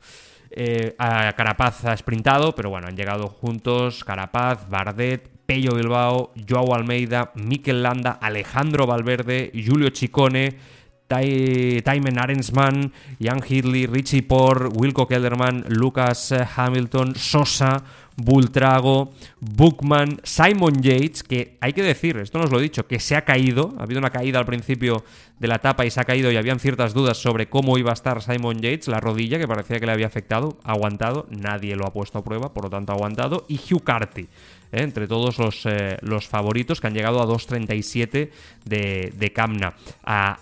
Eh, 0.50 0.94
Carapaz 0.98 1.84
ha 1.84 1.96
sprintado, 1.96 2.54
pero 2.54 2.70
bueno, 2.70 2.88
han 2.88 2.96
llegado 2.96 3.28
juntos 3.28 4.04
Carapaz, 4.04 4.68
Bardet, 4.68 5.28
Pello 5.46 5.74
Bilbao, 5.74 6.32
Joao 6.48 6.74
Almeida, 6.74 7.32
Mikel 7.34 7.82
Landa, 7.82 8.12
Alejandro 8.20 8.86
Valverde, 8.86 9.52
Julio 9.54 9.90
Chicone, 9.90 10.56
Taimen 11.08 12.18
Arensman, 12.18 12.92
Jan 13.20 13.42
Hidley, 13.46 13.86
Richie 13.86 14.22
Por, 14.22 14.70
Wilco 14.76 15.08
Kelderman, 15.08 15.64
Lucas 15.68 16.32
Hamilton, 16.56 17.16
Sosa, 17.16 17.82
Bultrago, 18.24 19.12
Bookman, 19.40 20.20
Simon 20.22 20.82
Yates, 20.82 21.22
que 21.22 21.56
hay 21.60 21.72
que 21.72 21.82
decir, 21.82 22.16
esto 22.18 22.38
nos 22.38 22.50
lo 22.50 22.58
he 22.58 22.62
dicho, 22.62 22.86
que 22.86 22.98
se 22.98 23.16
ha 23.16 23.24
caído, 23.24 23.74
ha 23.78 23.82
habido 23.82 23.98
una 23.98 24.10
caída 24.10 24.38
al 24.38 24.46
principio 24.46 25.04
de 25.38 25.48
la 25.48 25.56
etapa 25.56 25.86
y 25.86 25.90
se 25.90 26.00
ha 26.00 26.04
caído 26.04 26.30
y 26.30 26.36
habían 26.36 26.60
ciertas 26.60 26.94
dudas 26.94 27.16
sobre 27.16 27.48
cómo 27.48 27.78
iba 27.78 27.90
a 27.90 27.94
estar 27.94 28.22
Simon 28.22 28.60
Yates, 28.60 28.88
la 28.88 29.00
rodilla 29.00 29.38
que 29.38 29.48
parecía 29.48 29.78
que 29.80 29.86
le 29.86 29.92
había 29.92 30.06
afectado, 30.06 30.58
aguantado, 30.64 31.26
nadie 31.30 31.76
lo 31.76 31.86
ha 31.86 31.92
puesto 31.92 32.18
a 32.18 32.24
prueba, 32.24 32.52
por 32.52 32.64
lo 32.64 32.70
tanto 32.70 32.92
aguantado, 32.92 33.46
y 33.48 33.58
Hugh 33.58 33.82
Carty, 33.82 34.22
¿eh? 34.22 34.28
entre 34.72 35.06
todos 35.06 35.38
los, 35.38 35.64
eh, 35.66 35.96
los, 36.02 36.28
favoritos 36.28 36.80
que 36.80 36.86
han 36.86 36.94
llegado 36.94 37.22
a 37.22 37.26
2.37 37.26 38.30
de, 38.64 39.12
de 39.16 39.32
Camna. 39.32 39.74
A 40.04 40.38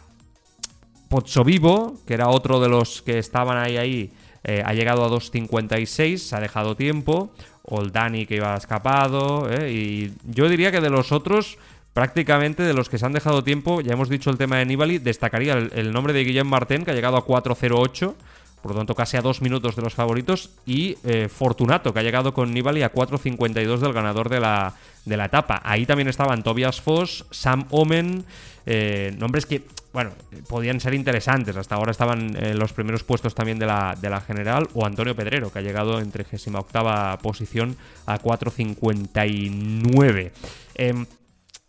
Vivo, 1.45 1.97
que 2.07 2.15
era 2.15 2.29
otro 2.29 2.61
de 2.61 2.69
los 2.69 3.01
que 3.03 3.19
estaban 3.19 3.57
ahí, 3.57 3.77
ahí 3.77 4.11
eh, 4.45 4.63
ha 4.65 4.73
llegado 4.73 5.05
a 5.05 5.09
2.56, 5.09 6.19
se 6.19 6.37
ha 6.37 6.41
dejado 6.41 6.77
tiempo. 6.77 7.31
Oldani 7.71 8.27
que 8.27 8.37
iba 8.37 8.55
escapado. 8.55 9.49
Eh, 9.51 9.73
y 9.73 10.13
yo 10.25 10.49
diría 10.49 10.71
que 10.71 10.81
de 10.81 10.91
los 10.91 11.13
otros, 11.13 11.59
prácticamente 11.93 12.63
de 12.63 12.75
los 12.75 12.89
que 12.89 12.99
se 12.99 13.07
han 13.07 13.13
dejado 13.13 13.45
tiempo, 13.45 13.81
ya 13.81 13.93
hemos 13.93 14.09
dicho 14.09 14.31
el 14.31 14.39
tema 14.39 14.57
de 14.57 14.67
Nibali, 14.67 14.99
destacaría 14.99 15.55
el, 15.55 15.93
nombre 15.93 16.13
de 16.13 16.25
Guillem 16.25 16.47
Martin, 16.47 16.85
que 16.85 16.91
ha 16.91 16.95
llegado 16.95 17.17
a 17.17 17.27
4.08 17.27 18.15
por 18.63 18.73
lo 18.73 18.79
tanto 18.79 18.95
casi 18.95 19.17
a 19.17 19.23
dos 19.23 19.43
minutos 19.43 19.75
de 19.77 19.83
los 19.83 19.95
favoritos, 19.95 20.51
y 20.67 20.97
eh, 21.05 21.29
Fortunato, 21.29 21.93
que 21.93 22.01
ha 22.01 22.03
llegado 22.03 22.35
con 22.35 22.53
Nibali 22.53 22.83
a 22.83 22.93
4.52 22.93 23.79
del 23.79 23.93
ganador 23.93 24.29
de 24.29 24.41
la, 24.41 24.75
de 25.05 25.17
la 25.17 25.27
etapa. 25.27 25.61
Ahí 25.65 25.87
también 25.87 26.09
estaban 26.09 26.43
Tobias 26.43 26.81
Foss, 26.81 27.27
Sam 27.31 27.67
Omen, 27.71 28.25
eh, 28.67 29.15
nombres 29.19 29.47
que, 29.47 29.63
bueno, 29.93 30.11
podían 30.49 30.81
ser 30.81 30.95
interesantes. 30.95 31.57
Hasta 31.57 31.77
ahora 31.77 31.93
estaban 31.93 32.37
en 32.37 32.59
los 32.59 32.73
primeros 32.73 33.05
puestos 33.05 33.35
también 33.35 33.59
de 33.59 33.67
la, 33.67 33.97
de 34.01 34.11
la 34.11 34.21
general, 34.21 34.69
o 34.75 34.85
Antonio 34.85 35.17
Pedrero, 35.17 35.51
que 35.53 35.61
ha 35.61 35.63
llegado 35.63 36.01
en 36.01 36.11
38 36.11 37.19
posición 37.23 37.77
a 38.07 38.21
4.59. 38.21 40.33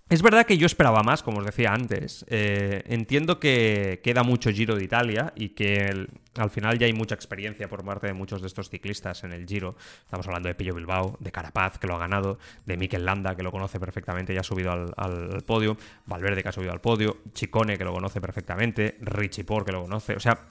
Es 0.10 0.24
verdad 0.24 0.48
que 0.48 0.58
yo 0.58 0.66
esperaba 0.66 1.04
más, 1.04 1.22
como 1.22 1.38
os 1.38 1.46
decía 1.46 1.72
antes. 1.72 2.26
Eh, 2.30 2.82
entiendo 2.88 3.40
que 3.40 4.02
queda 4.04 4.24
mucho 4.24 4.50
Giro 4.50 4.76
de 4.76 4.84
Italia 4.84 5.34
y 5.36 5.50
que 5.50 6.08
al 6.36 6.50
final 6.50 6.80
ya 6.80 6.88
hay 6.88 6.94
mucha 6.94 7.14
experiencia 7.14 7.68
por 7.70 7.86
parte 7.86 8.08
de 8.08 8.14
muchos 8.14 8.42
de 8.42 8.48
estos 8.48 8.72
ciclistas 8.72 9.24
en 9.24 9.34
el 9.34 9.46
Giro. 9.46 9.76
Estamos 10.04 10.26
hablando 10.26 10.48
de 10.50 10.56
Pillo 10.56 10.74
Bilbao, 10.74 11.16
de 11.20 11.32
Carapaz, 11.32 11.78
que 11.78 11.86
lo 11.86 11.96
ha 11.96 12.00
ganado, 12.00 12.40
de 12.66 12.76
Mikel 12.76 13.06
Landa, 13.06 13.36
que 13.36 13.44
lo 13.44 13.52
conoce 13.52 13.80
perfectamente 13.80 14.34
y 14.34 14.38
ha 14.38 14.44
subido 14.44 14.72
al, 14.72 15.44
podio, 15.46 15.78
Valverde, 16.08 16.42
que 16.42 16.50
ha 16.50 16.54
subido 16.54 16.72
al 16.72 16.82
podio, 16.82 17.18
Chicone, 17.34 17.78
que 17.78 17.84
lo 17.84 17.94
conoce 17.94 18.20
perfectamente, 18.20 18.98
Richie 19.02 19.44
Por, 19.44 19.64
que 19.64 19.74
lo 19.74 19.84
conoce. 19.84 20.16
O 20.16 20.20
sea, 20.20 20.48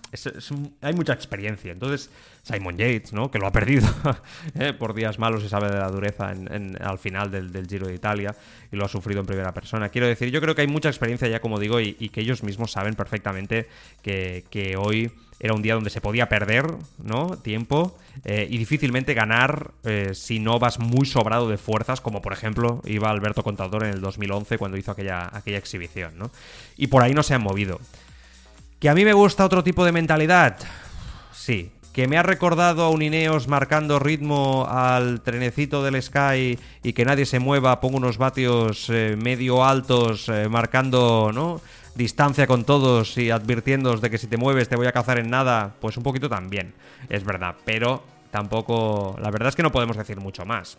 hay 0.83 0.95
mucha 0.95 1.15
experiencia. 1.15 1.73
Entonces, 1.73 2.11
Simon 2.49 2.77
Yates, 2.77 3.13
¿no? 3.13 3.31
que 3.31 3.39
lo 3.39 3.47
ha 3.47 3.53
perdido 3.53 3.87
¿eh? 4.59 4.73
por 4.73 4.95
días 4.95 5.19
malos 5.19 5.45
y 5.45 5.49
sabe 5.49 5.69
de 5.69 5.79
la 5.79 5.89
dureza 5.89 6.29
al 6.29 6.99
final 6.99 7.31
del, 7.31 7.53
del 7.53 7.67
Giro 7.67 7.87
de 7.87 7.95
Italia 7.95 8.35
y 8.73 8.77
lo 8.77 8.85
ha 8.85 8.89
sufrido 8.89 9.21
en 9.21 9.27
primera 9.27 9.53
persona. 9.53 9.89
Quiero 9.89 10.07
decir, 10.07 10.31
yo 10.31 10.41
creo 10.41 10.55
que 10.55 10.63
hay 10.63 10.67
mucha 10.67 10.89
experiencia 10.89 11.29
ya, 11.29 11.41
como 11.41 11.59
digo, 11.59 11.81
y, 11.81 11.95
que 12.09 12.21
ellos 12.21 12.43
mismos 12.43 12.73
saben 12.73 12.95
perfectamente 12.95 13.69
que, 14.03 14.77
hoy 14.79 15.11
era 15.41 15.55
un 15.55 15.63
día 15.63 15.75
donde 15.75 15.91
se 15.91 16.01
podía 16.01 16.29
perder, 16.29 16.67
¿no? 16.99 17.39
Tiempo 17.39 17.97
eh, 18.25 18.49
y 18.51 18.59
difícilmente 18.59 19.15
ganar 19.15 19.71
eh, 19.85 20.11
si 20.13 20.41
no 20.41 20.59
vas 20.59 20.81
muy 20.81 21.07
sobrado 21.07 21.49
de 21.49 21.59
fuerzas, 21.59 22.01
como 22.01 22.21
por 22.21 22.33
ejemplo 22.33 22.83
iba 22.85 23.09
Alberto 23.09 23.45
Contador 23.45 23.85
en 23.85 23.91
el 23.91 24.01
2011 24.01 24.59
cuando 24.59 24.77
hizo 24.77 24.91
aquella, 24.91 25.31
aquella 25.33 25.59
exhibición, 25.59 26.19
¿no? 26.19 26.33
Y 26.77 26.89
por 26.89 27.05
ahí 27.05 27.15
no 27.15 27.23
se 27.23 27.35
han 27.35 27.43
movido. 27.43 27.79
¿Que 28.81 28.89
a 28.89 28.95
mí 28.95 29.05
me 29.05 29.13
gusta 29.13 29.45
otro 29.45 29.63
tipo 29.63 29.85
de 29.85 29.93
mentalidad? 29.93 30.59
Sí, 31.33 31.71
que 31.93 32.07
me 32.07 32.17
ha 32.17 32.23
recordado 32.23 32.85
a 32.85 32.91
un 32.91 33.03
Ineos 33.03 33.49
marcando 33.49 33.99
ritmo 33.99 34.67
al 34.69 35.21
trenecito 35.21 35.83
del 35.83 36.01
Sky 36.03 36.59
y 36.83 36.93
que 36.93 37.05
nadie 37.05 37.27
se 37.27 37.41
mueva, 37.41 37.81
pongo 37.81 37.97
unos 37.97 38.19
vatios 38.19 38.89
eh, 38.91 39.17
medio 39.17 39.65
altos, 39.65 40.29
eh, 40.29 40.49
marcando, 40.49 41.31
¿no? 41.33 41.61
distancia 41.95 42.47
con 42.47 42.65
todos 42.65 43.19
y 43.19 43.31
advirtiéndoos 43.31 44.01
de 44.01 44.09
que 44.09 44.19
si 44.19 44.29
te 44.29 44.37
mueves 44.37 44.69
te 44.69 44.77
voy 44.77 44.87
a 44.87 44.93
cazar 44.93 45.19
en 45.19 45.31
nada, 45.31 45.75
pues 45.81 45.97
un 45.97 46.05
poquito 46.05 46.29
también, 46.29 46.73
es 47.09 47.25
verdad, 47.25 47.57
pero 47.65 48.05
tampoco, 48.31 49.17
la 49.21 49.31
verdad 49.31 49.49
es 49.49 49.57
que 49.57 49.63
no 49.63 49.73
podemos 49.73 49.97
decir 49.97 50.19
mucho 50.21 50.45
más. 50.45 50.79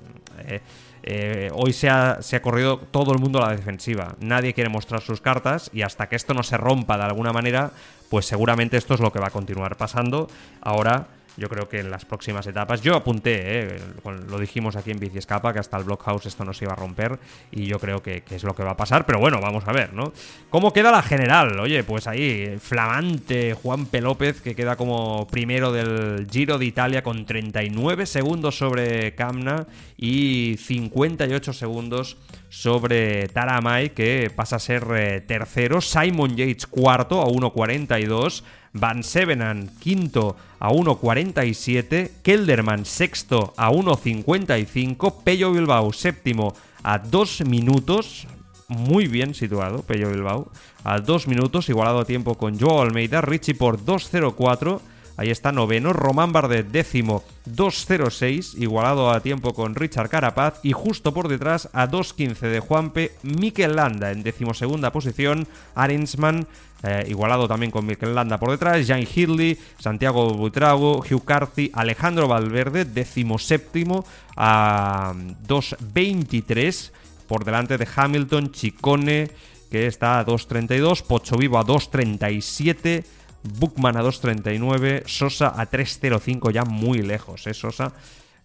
Eh, 1.03 1.49
hoy 1.53 1.73
se 1.73 1.89
ha, 1.89 2.21
se 2.21 2.35
ha, 2.35 2.41
corrido 2.41 2.77
todo 2.77 3.13
el 3.13 3.19
mundo 3.19 3.41
a 3.41 3.49
la 3.49 3.55
defensiva, 3.55 4.15
nadie 4.19 4.53
quiere 4.53 4.69
mostrar 4.69 5.01
sus 5.01 5.21
cartas 5.21 5.69
y 5.73 5.81
hasta 5.81 6.09
que 6.09 6.15
esto 6.15 6.33
no 6.33 6.43
se 6.43 6.57
rompa 6.57 6.97
de 6.97 7.03
alguna 7.03 7.31
manera, 7.31 7.71
pues 8.09 8.25
seguramente 8.25 8.77
esto 8.77 8.93
es 8.93 8.99
lo 8.99 9.11
que 9.11 9.19
va 9.19 9.27
a 9.27 9.31
continuar 9.31 9.77
pasando. 9.77 10.27
Ahora 10.61 11.07
yo 11.37 11.49
creo 11.49 11.69
que 11.69 11.79
en 11.79 11.91
las 11.91 12.05
próximas 12.05 12.45
etapas, 12.47 12.81
yo 12.81 12.95
apunté, 12.95 13.39
eh, 13.41 13.81
lo 14.27 14.39
dijimos 14.39 14.75
aquí 14.75 14.91
en 14.91 14.99
Bici 14.99 15.17
Escapa, 15.17 15.53
que 15.53 15.59
hasta 15.59 15.77
el 15.77 15.83
Blockhouse 15.83 16.25
esto 16.25 16.45
no 16.45 16.53
se 16.53 16.65
iba 16.65 16.73
a 16.73 16.75
romper 16.75 17.19
y 17.51 17.65
yo 17.65 17.79
creo 17.79 18.01
que, 18.01 18.23
es 18.29 18.43
lo 18.43 18.55
que 18.55 18.63
va 18.63 18.71
a 18.71 18.77
pasar, 18.77 19.05
pero 19.05 19.19
bueno, 19.19 19.39
vamos 19.41 19.63
a 19.67 19.71
ver, 19.71 19.93
¿no? 19.93 20.11
¿Cómo 20.49 20.73
queda 20.73 20.91
la 20.91 21.01
general? 21.01 21.59
Oye, 21.59 21.83
pues 21.83 22.07
ahí, 22.07 22.57
flamante 22.59 23.53
Juan 23.53 23.85
P. 23.85 24.01
López, 24.01 24.41
que 24.41 24.55
queda 24.55 24.75
como 24.75 25.27
primero 25.27 25.71
del 25.71 26.27
Giro 26.29 26.57
de 26.57 26.65
Italia 26.65 27.03
con 27.03 27.25
39 27.25 28.05
segundos 28.05 28.57
sobre 28.57 29.15
Camna 29.15 29.67
y 29.97 30.57
58 30.57 31.53
segundos 31.53 32.17
sobre 32.49 33.27
Taramay, 33.27 33.91
que 33.91 34.31
pasa 34.35 34.55
a 34.55 34.59
ser 34.59 34.85
eh, 34.95 35.21
tercero, 35.21 35.81
Simon 35.81 36.35
Yates 36.35 36.65
cuarto 36.67 37.21
a 37.21 37.27
1.42, 37.27 38.43
Van 38.73 39.03
Sevenan 39.03 39.69
quinto 39.79 40.35
a 40.59 40.69
1.47, 40.69 42.21
Kelderman 42.21 42.85
sexto 42.85 43.53
a 43.55 43.71
1.55, 43.71 45.23
Pello 45.23 45.51
Bilbao 45.51 45.91
séptimo 45.91 46.53
a 46.83 46.99
2 46.99 47.45
minutos, 47.47 48.27
muy 48.67 49.07
bien 49.07 49.33
situado 49.33 49.81
Pello 49.81 50.11
Bilbao, 50.11 50.51
a 50.83 50.99
2 50.99 51.27
minutos, 51.27 51.69
igualado 51.69 51.99
a 51.99 52.05
tiempo 52.05 52.35
con 52.35 52.59
Joao 52.59 52.81
Almeida, 52.81 53.21
Richie 53.21 53.55
por 53.55 53.79
2.04, 53.79 54.79
Ahí 55.19 55.31
está 55.31 55.51
noveno, 55.51 55.91
Román 55.91 56.31
Bardet 56.31 56.67
décimo 56.71 57.25
2.06, 57.45 58.57
igualado 58.57 59.11
a 59.11 59.19
tiempo 59.19 59.53
con 59.53 59.75
Richard 59.75 60.07
Carapaz 60.07 60.61
y 60.63 60.71
justo 60.71 61.13
por 61.13 61.27
detrás 61.27 61.67
a 61.73 61.89
2.15 61.89 62.39
de 62.47 62.61
Juanpe, 62.61 63.11
Mikel 63.23 63.75
Landa 63.75 64.13
en 64.13 64.23
decimosegunda 64.23 64.93
posición, 64.93 65.45
Arensman 65.75 66.47
eh, 66.83 67.03
igualado 67.09 67.49
también 67.49 67.69
con 67.69 67.85
Mikel 67.85 68.15
Landa 68.15 68.37
por 68.37 68.51
detrás, 68.51 68.87
Jan 68.87 69.01
Hidley, 69.01 69.57
Santiago 69.77 70.35
Buitrago, 70.35 70.99
Hugh 70.99 71.25
Carthy, 71.25 71.69
Alejandro 71.73 72.29
Valverde, 72.29 72.85
decimoséptimo 72.85 74.05
a 74.37 75.13
2.23 75.45 76.91
por 77.27 77.43
delante 77.43 77.77
de 77.77 77.85
Hamilton, 77.93 78.53
Chicone 78.53 79.31
que 79.69 79.85
está 79.85 80.19
a 80.19 80.25
2.32, 80.25 81.03
Pocho 81.03 81.37
Vivo 81.37 81.59
a 81.59 81.65
2.37, 81.65 83.03
Bookman 83.43 83.97
a 83.97 84.01
2.39, 84.01 85.03
Sosa 85.05 85.53
a 85.55 85.69
3.05, 85.69 86.51
ya 86.51 86.63
muy 86.63 87.01
lejos, 87.01 87.47
¿eh? 87.47 87.53
Sosa. 87.53 87.93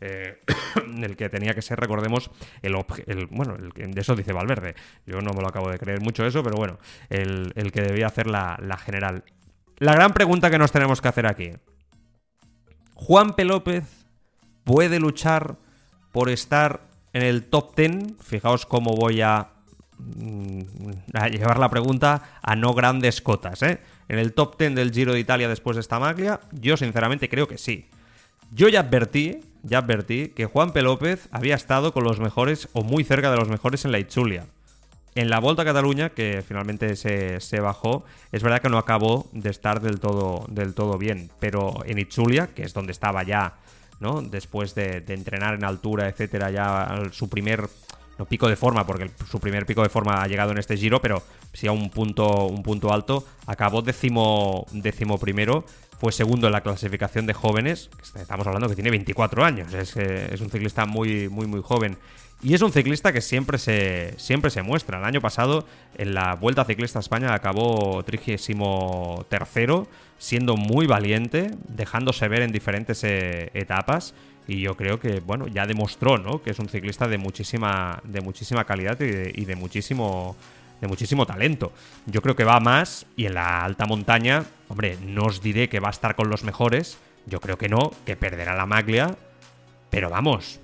Eh, 0.01 0.39
el 1.03 1.17
que 1.17 1.29
tenía 1.29 1.55
que 1.55 1.63
ser, 1.63 1.81
recordemos, 1.81 2.31
el, 2.63 2.75
bueno, 3.31 3.57
el, 3.57 3.95
de 3.95 4.01
eso 4.01 4.15
dice 4.15 4.33
Valverde. 4.33 4.75
Yo 5.07 5.21
no 5.21 5.33
me 5.33 5.41
lo 5.41 5.49
acabo 5.49 5.71
de 5.71 5.79
creer 5.79 6.01
mucho 6.01 6.27
eso, 6.27 6.43
pero 6.43 6.57
bueno, 6.57 6.79
el, 7.09 7.53
que 7.73 7.81
debía 7.81 8.07
hacer 8.07 8.27
la, 8.27 8.79
general. 8.85 9.25
La 9.79 9.95
gran 9.95 10.13
pregunta 10.13 10.51
que 10.51 10.59
nos 10.59 10.73
tenemos 10.73 11.01
que 11.01 11.09
hacer 11.09 11.27
aquí. 11.27 11.53
¿Juan 12.95 13.35
P. 13.35 13.45
López 13.45 14.07
puede 14.65 15.01
luchar 15.01 15.57
por 16.13 16.29
estar 16.29 16.83
en 17.13 17.23
el 17.23 17.45
top 17.45 17.75
10? 17.75 18.15
Fijaos 18.21 18.67
cómo 18.67 18.95
voy 18.95 19.23
mm, 19.23 20.61
a 21.15 21.29
llevar 21.29 21.59
la 21.59 21.71
pregunta 21.71 22.39
a 22.43 22.55
no 22.55 22.73
grandes 22.75 23.21
cotas, 23.21 23.63
¿eh? 23.63 23.81
En 24.09 24.19
el 24.19 24.33
top 24.33 24.59
10 24.59 24.75
del 24.75 24.93
Giro 24.93 25.13
de 25.13 25.21
Italia 25.21 25.49
después 25.49 25.77
de 25.77 25.81
esta 25.81 25.99
maglia? 25.99 26.41
Yo 26.53 26.77
sinceramente 26.77 27.29
creo 27.29 27.49
que 27.49 27.59
sí. 27.59 27.89
Yo 28.51 28.69
ya 28.69 28.81
advertí, 28.81 29.41
ya 29.63 29.79
advertí 29.79 30.29
que 30.29 30.47
Juan 30.47 30.73
P. 30.73 30.83
López 30.83 31.29
había 31.33 31.55
estado 31.55 31.93
con 31.93 32.05
los 32.05 32.21
mejores 32.21 32.69
o 32.73 32.83
muy 32.83 33.05
cerca 33.05 33.31
de 33.31 33.37
los 33.37 33.49
mejores 33.49 33.85
en 33.85 33.93
la 33.93 33.99
Itzulia. 33.99 34.47
En 35.17 35.31
la 35.31 35.39
Volta 35.39 35.63
a 35.63 35.65
Cataluña, 35.65 36.11
que 36.11 36.43
finalmente 36.47 36.97
se, 36.97 37.61
bajó, 37.61 38.05
es 38.33 38.43
verdad 38.43 38.61
que 38.61 38.69
no 38.69 38.79
acabó 38.79 39.29
de 39.33 39.51
estar 39.51 39.81
del 39.81 40.01
todo, 40.01 40.45
del 40.49 40.75
todo 40.75 40.99
bien. 40.99 41.31
Pero 41.39 41.85
en 41.85 41.99
Itzulia, 41.99 42.49
que 42.49 42.63
es 42.63 42.75
donde 42.75 42.93
estaba 42.93 43.23
ya, 43.23 43.55
¿no? 44.01 44.23
Después 44.23 44.75
de, 44.75 45.05
entrenar 45.09 45.55
en 45.55 45.65
altura, 45.65 46.09
etcétera, 46.09 46.51
ya 46.51 47.11
su 47.13 47.29
primer 47.29 47.69
no 48.19 48.27
pico 48.27 48.49
de 48.49 48.57
forma, 48.57 48.87
porque 48.87 49.11
su 49.31 49.41
primer 49.41 49.67
pico 49.67 49.83
de 49.83 49.89
forma 49.89 50.23
ha 50.23 50.27
llegado 50.27 50.53
en 50.53 50.59
este 50.59 50.77
giro, 50.77 51.01
pero 51.01 51.23
sí 51.53 51.67
a 51.67 51.73
un 51.73 51.91
punto, 51.91 52.47
un 52.47 52.63
punto 52.63 52.93
alto. 52.93 53.27
Acabó 53.47 53.83
décimo, 53.83 54.67
décimo 54.73 55.19
primero, 55.19 55.65
fue 55.99 56.13
segundo 56.13 56.47
en 56.47 56.53
la 56.53 56.61
clasificación 56.61 57.27
de 57.27 57.35
jóvenes. 57.35 57.91
Estamos 58.15 58.47
hablando 58.47 58.69
que 58.69 58.75
tiene 58.75 58.91
24 58.91 59.45
años, 59.45 59.73
es, 59.75 59.97
eh, 59.97 60.29
es 60.33 60.41
un 60.41 60.51
ciclista 60.51 60.87
muy, 60.87 61.29
muy, 61.29 61.47
muy 61.47 61.63
joven. 61.63 61.97
Y 62.43 62.53
es 62.53 62.61
un 62.61 62.73
ciclista 62.73 63.11
que 63.11 63.23
siempre 63.23 63.57
se, 63.57 64.13
siempre 64.19 64.51
se 64.51 64.63
muestra. 64.63 64.99
El 64.99 65.05
año 65.05 65.23
pasado, 65.23 65.67
en 65.97 66.13
la 66.13 66.35
Vuelta 66.35 66.65
Ciclista 66.67 66.99
a 66.99 67.01
España, 67.01 67.33
acabó 67.33 68.03
33 68.05 69.89
siendo 70.19 70.57
muy 70.57 70.87
valiente, 70.87 71.53
dejándose 71.69 72.29
ver 72.29 72.43
en 72.43 72.53
diferentes 72.53 73.03
eh, 73.03 73.51
etapas. 73.55 74.15
Y 74.47 74.61
yo 74.61 74.77
creo 74.77 75.01
que, 75.01 75.21
bueno, 75.21 75.47
ya 75.47 75.67
demostró, 75.67 76.19
¿no? 76.19 76.43
Que 76.43 76.51
es 76.51 76.59
un 76.59 76.69
ciclista 76.69 77.09
de 77.09 77.19
muchísima, 77.19 78.01
de 78.05 78.21
muchísima 78.21 78.65
calidad 78.65 79.01
y 79.01 79.45
de, 79.45 79.57
muchísimo 79.57 80.37
de 80.81 80.89
muchísimo 80.89 81.25
talento. 81.25 81.73
Yo 82.07 82.21
creo 82.21 82.37
que 82.37 82.45
va 82.45 82.61
más 82.61 83.07
y 83.17 83.27
en 83.27 83.35
la 83.35 83.65
alta 83.65 83.87
montaña, 83.87 84.45
hombre, 84.69 84.99
no 85.01 85.25
os 85.25 85.41
diré 85.41 85.69
que 85.69 85.81
va 85.81 85.89
a 85.89 85.93
estar 85.93 86.15
con 86.15 86.29
los 86.29 86.45
mejores, 86.45 86.99
yo 87.27 87.41
creo 87.41 87.57
que 87.57 87.69
no, 87.69 87.91
que 88.05 88.17
perderá 88.17 88.55
la 88.55 88.67
maglia, 88.67 89.17
pero 89.89 90.11
vamos, 90.11 90.61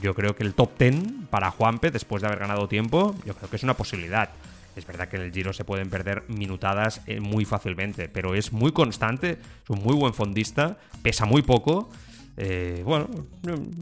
yo 0.00 0.14
creo 0.14 0.34
que 0.34 0.44
el 0.44 0.54
top 0.54 0.78
10 0.78 0.94
para 1.30 1.50
Juanpe, 1.50 1.90
después 1.90 2.22
de 2.22 2.28
haber 2.28 2.40
ganado 2.40 2.68
tiempo, 2.68 3.14
yo 3.24 3.34
creo 3.34 3.50
que 3.50 3.56
es 3.56 3.62
una 3.62 3.74
posibilidad. 3.74 4.30
Es 4.76 4.86
verdad 4.86 5.08
que 5.08 5.16
en 5.16 5.22
el 5.22 5.32
Giro 5.32 5.52
se 5.52 5.64
pueden 5.64 5.88
perder 5.88 6.24
minutadas 6.28 7.00
eh, 7.06 7.20
muy 7.20 7.46
fácilmente, 7.46 8.08
pero 8.08 8.34
es 8.34 8.52
muy 8.52 8.72
constante, 8.72 9.38
es 9.64 9.70
un 9.70 9.82
muy 9.82 9.94
buen 9.94 10.12
fondista, 10.12 10.78
pesa 11.02 11.24
muy 11.24 11.42
poco. 11.42 11.90
Eh, 12.36 12.82
bueno, 12.84 13.08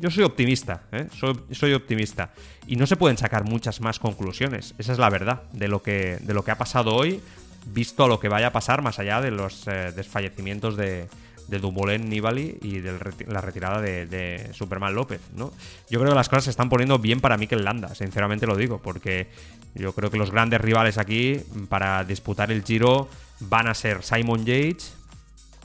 yo 0.00 0.10
soy 0.10 0.24
optimista, 0.24 0.82
¿eh? 0.92 1.08
soy, 1.50 1.72
optimista. 1.72 2.30
Y 2.66 2.76
no 2.76 2.86
se 2.86 2.96
pueden 2.96 3.18
sacar 3.18 3.44
muchas 3.44 3.80
más 3.80 3.98
conclusiones. 3.98 4.74
Esa 4.78 4.92
es 4.92 4.98
la 4.98 5.10
verdad 5.10 5.42
de 5.52 5.68
lo 5.68 5.82
que, 5.82 6.18
de 6.20 6.34
lo 6.34 6.44
que 6.44 6.50
ha 6.50 6.58
pasado 6.58 6.94
hoy, 6.94 7.20
visto 7.66 8.06
lo 8.06 8.20
que 8.20 8.28
vaya 8.28 8.48
a 8.48 8.52
pasar 8.52 8.82
más 8.82 8.98
allá 8.98 9.20
de 9.20 9.30
los 9.30 9.64
desfallecimientos 9.64 10.76
de, 10.76 11.08
de 11.48 11.58
Dumoulin 11.58 12.08
Nibali 12.08 12.58
y 12.62 12.80
de 12.80 12.98
la 13.26 13.40
retirada 13.40 13.80
de, 13.80 14.50
Superman 14.52 14.94
López, 14.94 15.20
¿no? 15.34 15.52
Yo 15.90 15.98
creo 15.98 16.12
que 16.12 16.16
las 16.16 16.28
cosas 16.28 16.44
se 16.44 16.50
están 16.50 16.68
poniendo 16.68 16.98
bien 16.98 17.20
para 17.20 17.36
Mikel 17.36 17.64
Landa, 17.64 17.94
sinceramente 17.94 18.46
lo 18.46 18.56
digo, 18.56 18.80
porque 18.80 19.28
yo 19.74 19.92
creo 19.92 20.10
que 20.10 20.18
los 20.18 20.30
grandes 20.30 20.60
rivales 20.60 20.98
aquí 20.98 21.40
para 21.68 22.04
disputar 22.04 22.50
el 22.50 22.62
Giro 22.64 23.08
van 23.40 23.66
a 23.66 23.74
ser 23.74 24.02
Simon 24.02 24.44
Yates, 24.44 24.94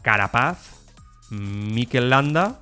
Carapaz, 0.02 0.80
Mikel 1.30 2.10
Landa 2.10 2.60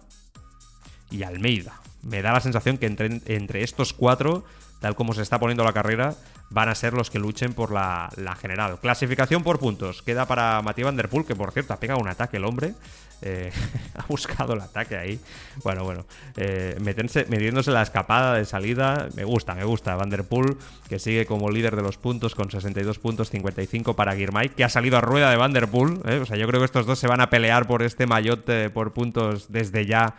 y 1.12 1.24
Almeida. 1.24 1.80
Me 2.04 2.22
da 2.22 2.32
la 2.32 2.40
sensación 2.40 2.78
que 2.78 2.86
entre, 2.86 3.22
entre 3.26 3.64
estos 3.64 3.94
cuatro, 3.94 4.46
tal 4.80 4.96
como 4.96 5.14
se 5.14 5.22
está 5.22 5.40
poniendo 5.40 5.64
la 5.64 5.74
carrera, 5.74 6.16
van 6.50 6.70
a 6.70 6.76
ser 6.76 6.94
los 6.94 7.10
que 7.10 7.20
luchen 7.20 7.54
por 7.54 7.72
la, 7.72 8.10
general. 8.40 8.80
Clasificación 8.80 9.44
por 9.44 9.60
puntos. 9.60 10.02
Queda 10.02 10.26
para 10.26 10.62
Matías 10.62 10.86
Van 10.86 10.96
Der 10.96 11.10
Poel, 11.10 11.26
que 11.26 11.36
por 11.36 11.52
cierto 11.52 11.74
ha 11.74 11.80
pegado 11.80 12.00
un 12.00 12.08
ataque 12.08 12.38
el 12.38 12.46
hombre. 12.46 12.74
Eh, 13.22 13.52
ha 13.96 14.06
buscado 14.08 14.54
el 14.54 14.62
ataque 14.62 14.96
ahí. 14.96 15.20
Bueno, 15.64 15.84
bueno. 15.84 16.06
Eh, 16.36 16.78
metiéndose 16.80 17.72
la 17.72 17.82
escapada 17.82 18.36
de 18.36 18.46
salida. 18.46 19.10
Me 19.16 19.24
gusta, 19.24 19.56
me 19.56 19.66
gusta. 19.66 19.96
Van 19.96 20.10
Der 20.10 20.24
Poel, 20.24 20.58
que 20.88 21.00
sigue 21.00 21.26
como 21.26 21.50
líder 21.50 21.76
de 21.76 21.82
los 21.82 21.98
puntos 21.98 22.36
con 22.36 22.50
62 22.50 23.00
puntos, 23.00 23.30
55 23.30 23.96
para 23.96 24.16
Girmay, 24.16 24.50
que 24.50 24.64
ha 24.64 24.70
salido 24.70 24.98
a 24.98 25.02
rueda 25.02 25.30
de 25.30 25.38
Van 25.38 25.54
Der 25.54 25.68
Poel. 25.68 26.00
Eh. 26.06 26.20
O 26.22 26.26
sea, 26.26 26.38
yo 26.38 26.48
creo 26.48 26.62
que 26.62 26.66
estos 26.66 26.86
dos 26.86 27.00
se 27.00 27.08
van 27.08 27.22
a 27.22 27.30
pelear 27.30 27.68
por 27.68 27.84
este 27.84 28.08
maillot 28.08 28.72
por 28.72 28.94
puntos 28.94 29.52
desde 29.52 29.86
ya 29.86 30.16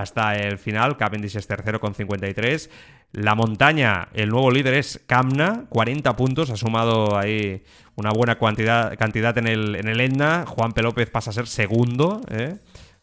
hasta 0.00 0.36
el 0.36 0.58
final. 0.58 0.96
Cavendish 0.96 1.36
es 1.36 1.46
tercero 1.46 1.78
con 1.80 1.94
53. 1.94 2.70
La 3.12 3.34
montaña, 3.34 4.08
el 4.14 4.30
nuevo 4.30 4.50
líder 4.50 4.74
es 4.74 5.02
Camna, 5.06 5.66
40 5.68 6.16
puntos, 6.16 6.48
ha 6.48 6.56
sumado 6.56 7.18
ahí 7.18 7.62
una 7.94 8.10
buena 8.10 8.38
cantidad, 8.38 8.96
cantidad 8.96 9.36
en, 9.36 9.46
el, 9.46 9.76
en 9.76 9.88
el 9.88 10.00
Etna. 10.00 10.46
Juan 10.46 10.72
P. 10.72 10.82
López 10.82 11.10
pasa 11.10 11.30
a 11.30 11.34
ser 11.34 11.46
segundo, 11.46 12.22
¿eh? 12.30 12.56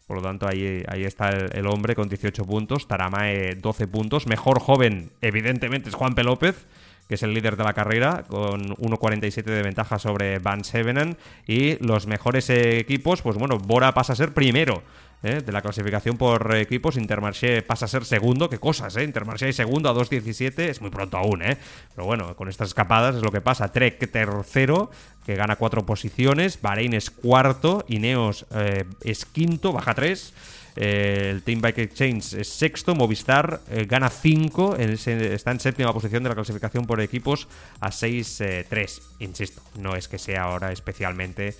por 0.07 0.17
lo 0.17 0.23
tanto 0.23 0.47
ahí, 0.47 0.83
ahí 0.87 1.03
está 1.03 1.29
el, 1.29 1.67
hombre 1.67 1.93
con 1.93 2.09
18 2.09 2.43
puntos. 2.43 2.87
Taramae 2.87 3.53
12 3.53 3.87
puntos. 3.87 4.25
Mejor 4.25 4.59
joven, 4.59 5.11
evidentemente, 5.21 5.89
es 5.89 5.95
Juan 5.95 6.15
P. 6.15 6.23
López 6.23 6.65
que 7.09 7.15
es 7.15 7.23
el 7.23 7.33
líder 7.33 7.57
de 7.57 7.63
la 7.63 7.73
carrera, 7.73 8.23
con 8.27 8.75
1.47 8.77 9.43
de 9.43 9.63
ventaja 9.63 9.97
sobre 9.97 10.37
Van 10.37 10.63
Sevenen. 10.63 11.17
Y 11.47 11.83
los 11.83 12.05
mejores 12.05 12.51
equipos, 12.51 13.23
pues 13.23 13.35
bueno, 13.35 13.57
Bora 13.57 13.93
pasa 13.95 14.13
a 14.13 14.15
ser 14.15 14.31
primero. 14.31 14.83
¿eh? 15.23 15.41
de 15.45 15.51
la 15.51 15.61
clasificación 15.61 16.17
por 16.17 16.55
equipos. 16.55 16.97
Intermarché 16.97 17.61
pasa 17.61 17.85
a 17.85 17.87
ser 17.87 18.05
segundo. 18.05 18.49
Qué 18.49 18.59
cosas, 18.59 18.95
¿eh? 18.97 19.03
Intermarché 19.03 19.51
segundo 19.53 19.89
a 19.89 19.93
2.17. 19.93 20.59
Es 20.59 20.81
muy 20.81 20.91
pronto 20.91 21.17
aún, 21.17 21.41
¿eh? 21.41 21.57
Pero 21.95 22.05
bueno, 22.05 22.35
con 22.35 22.47
estas 22.47 22.69
escapadas 22.69 23.15
es 23.15 23.23
lo 23.23 23.31
que 23.31 23.41
pasa. 23.41 23.71
Trek 23.71 23.97
tercero, 24.11 24.91
que 25.25 25.35
gana 25.35 25.55
cuatro 25.55 25.85
posiciones. 25.85 26.61
Bahrein 26.61 26.93
es 26.93 27.09
cuarto. 27.09 27.85
Ineos 27.87 28.45
eh, 28.51 28.85
es 29.03 29.25
quinto, 29.25 29.73
baja 29.73 29.93
tres. 29.93 30.33
Eh, 30.75 31.29
el 31.31 31.43
Team 31.43 31.61
Bike 31.61 31.79
Exchange 31.79 32.33
es 32.33 32.47
sexto, 32.47 32.95
Movistar 32.95 33.61
gana 33.87 34.09
5, 34.09 34.77
está 34.77 35.51
en 35.51 35.59
séptima 35.59 35.93
posición 35.93 36.23
de 36.23 36.29
la 36.29 36.35
clasificación 36.35 36.85
por 36.85 37.01
equipos 37.01 37.47
a 37.79 37.89
6-3. 37.89 39.01
Insisto, 39.19 39.61
no 39.77 39.95
es 39.95 40.07
que 40.07 40.17
sea 40.17 40.43
ahora 40.43 40.71
especialmente 40.71 41.55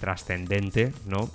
trascendente, 0.00 0.92
¿no? 1.06 1.30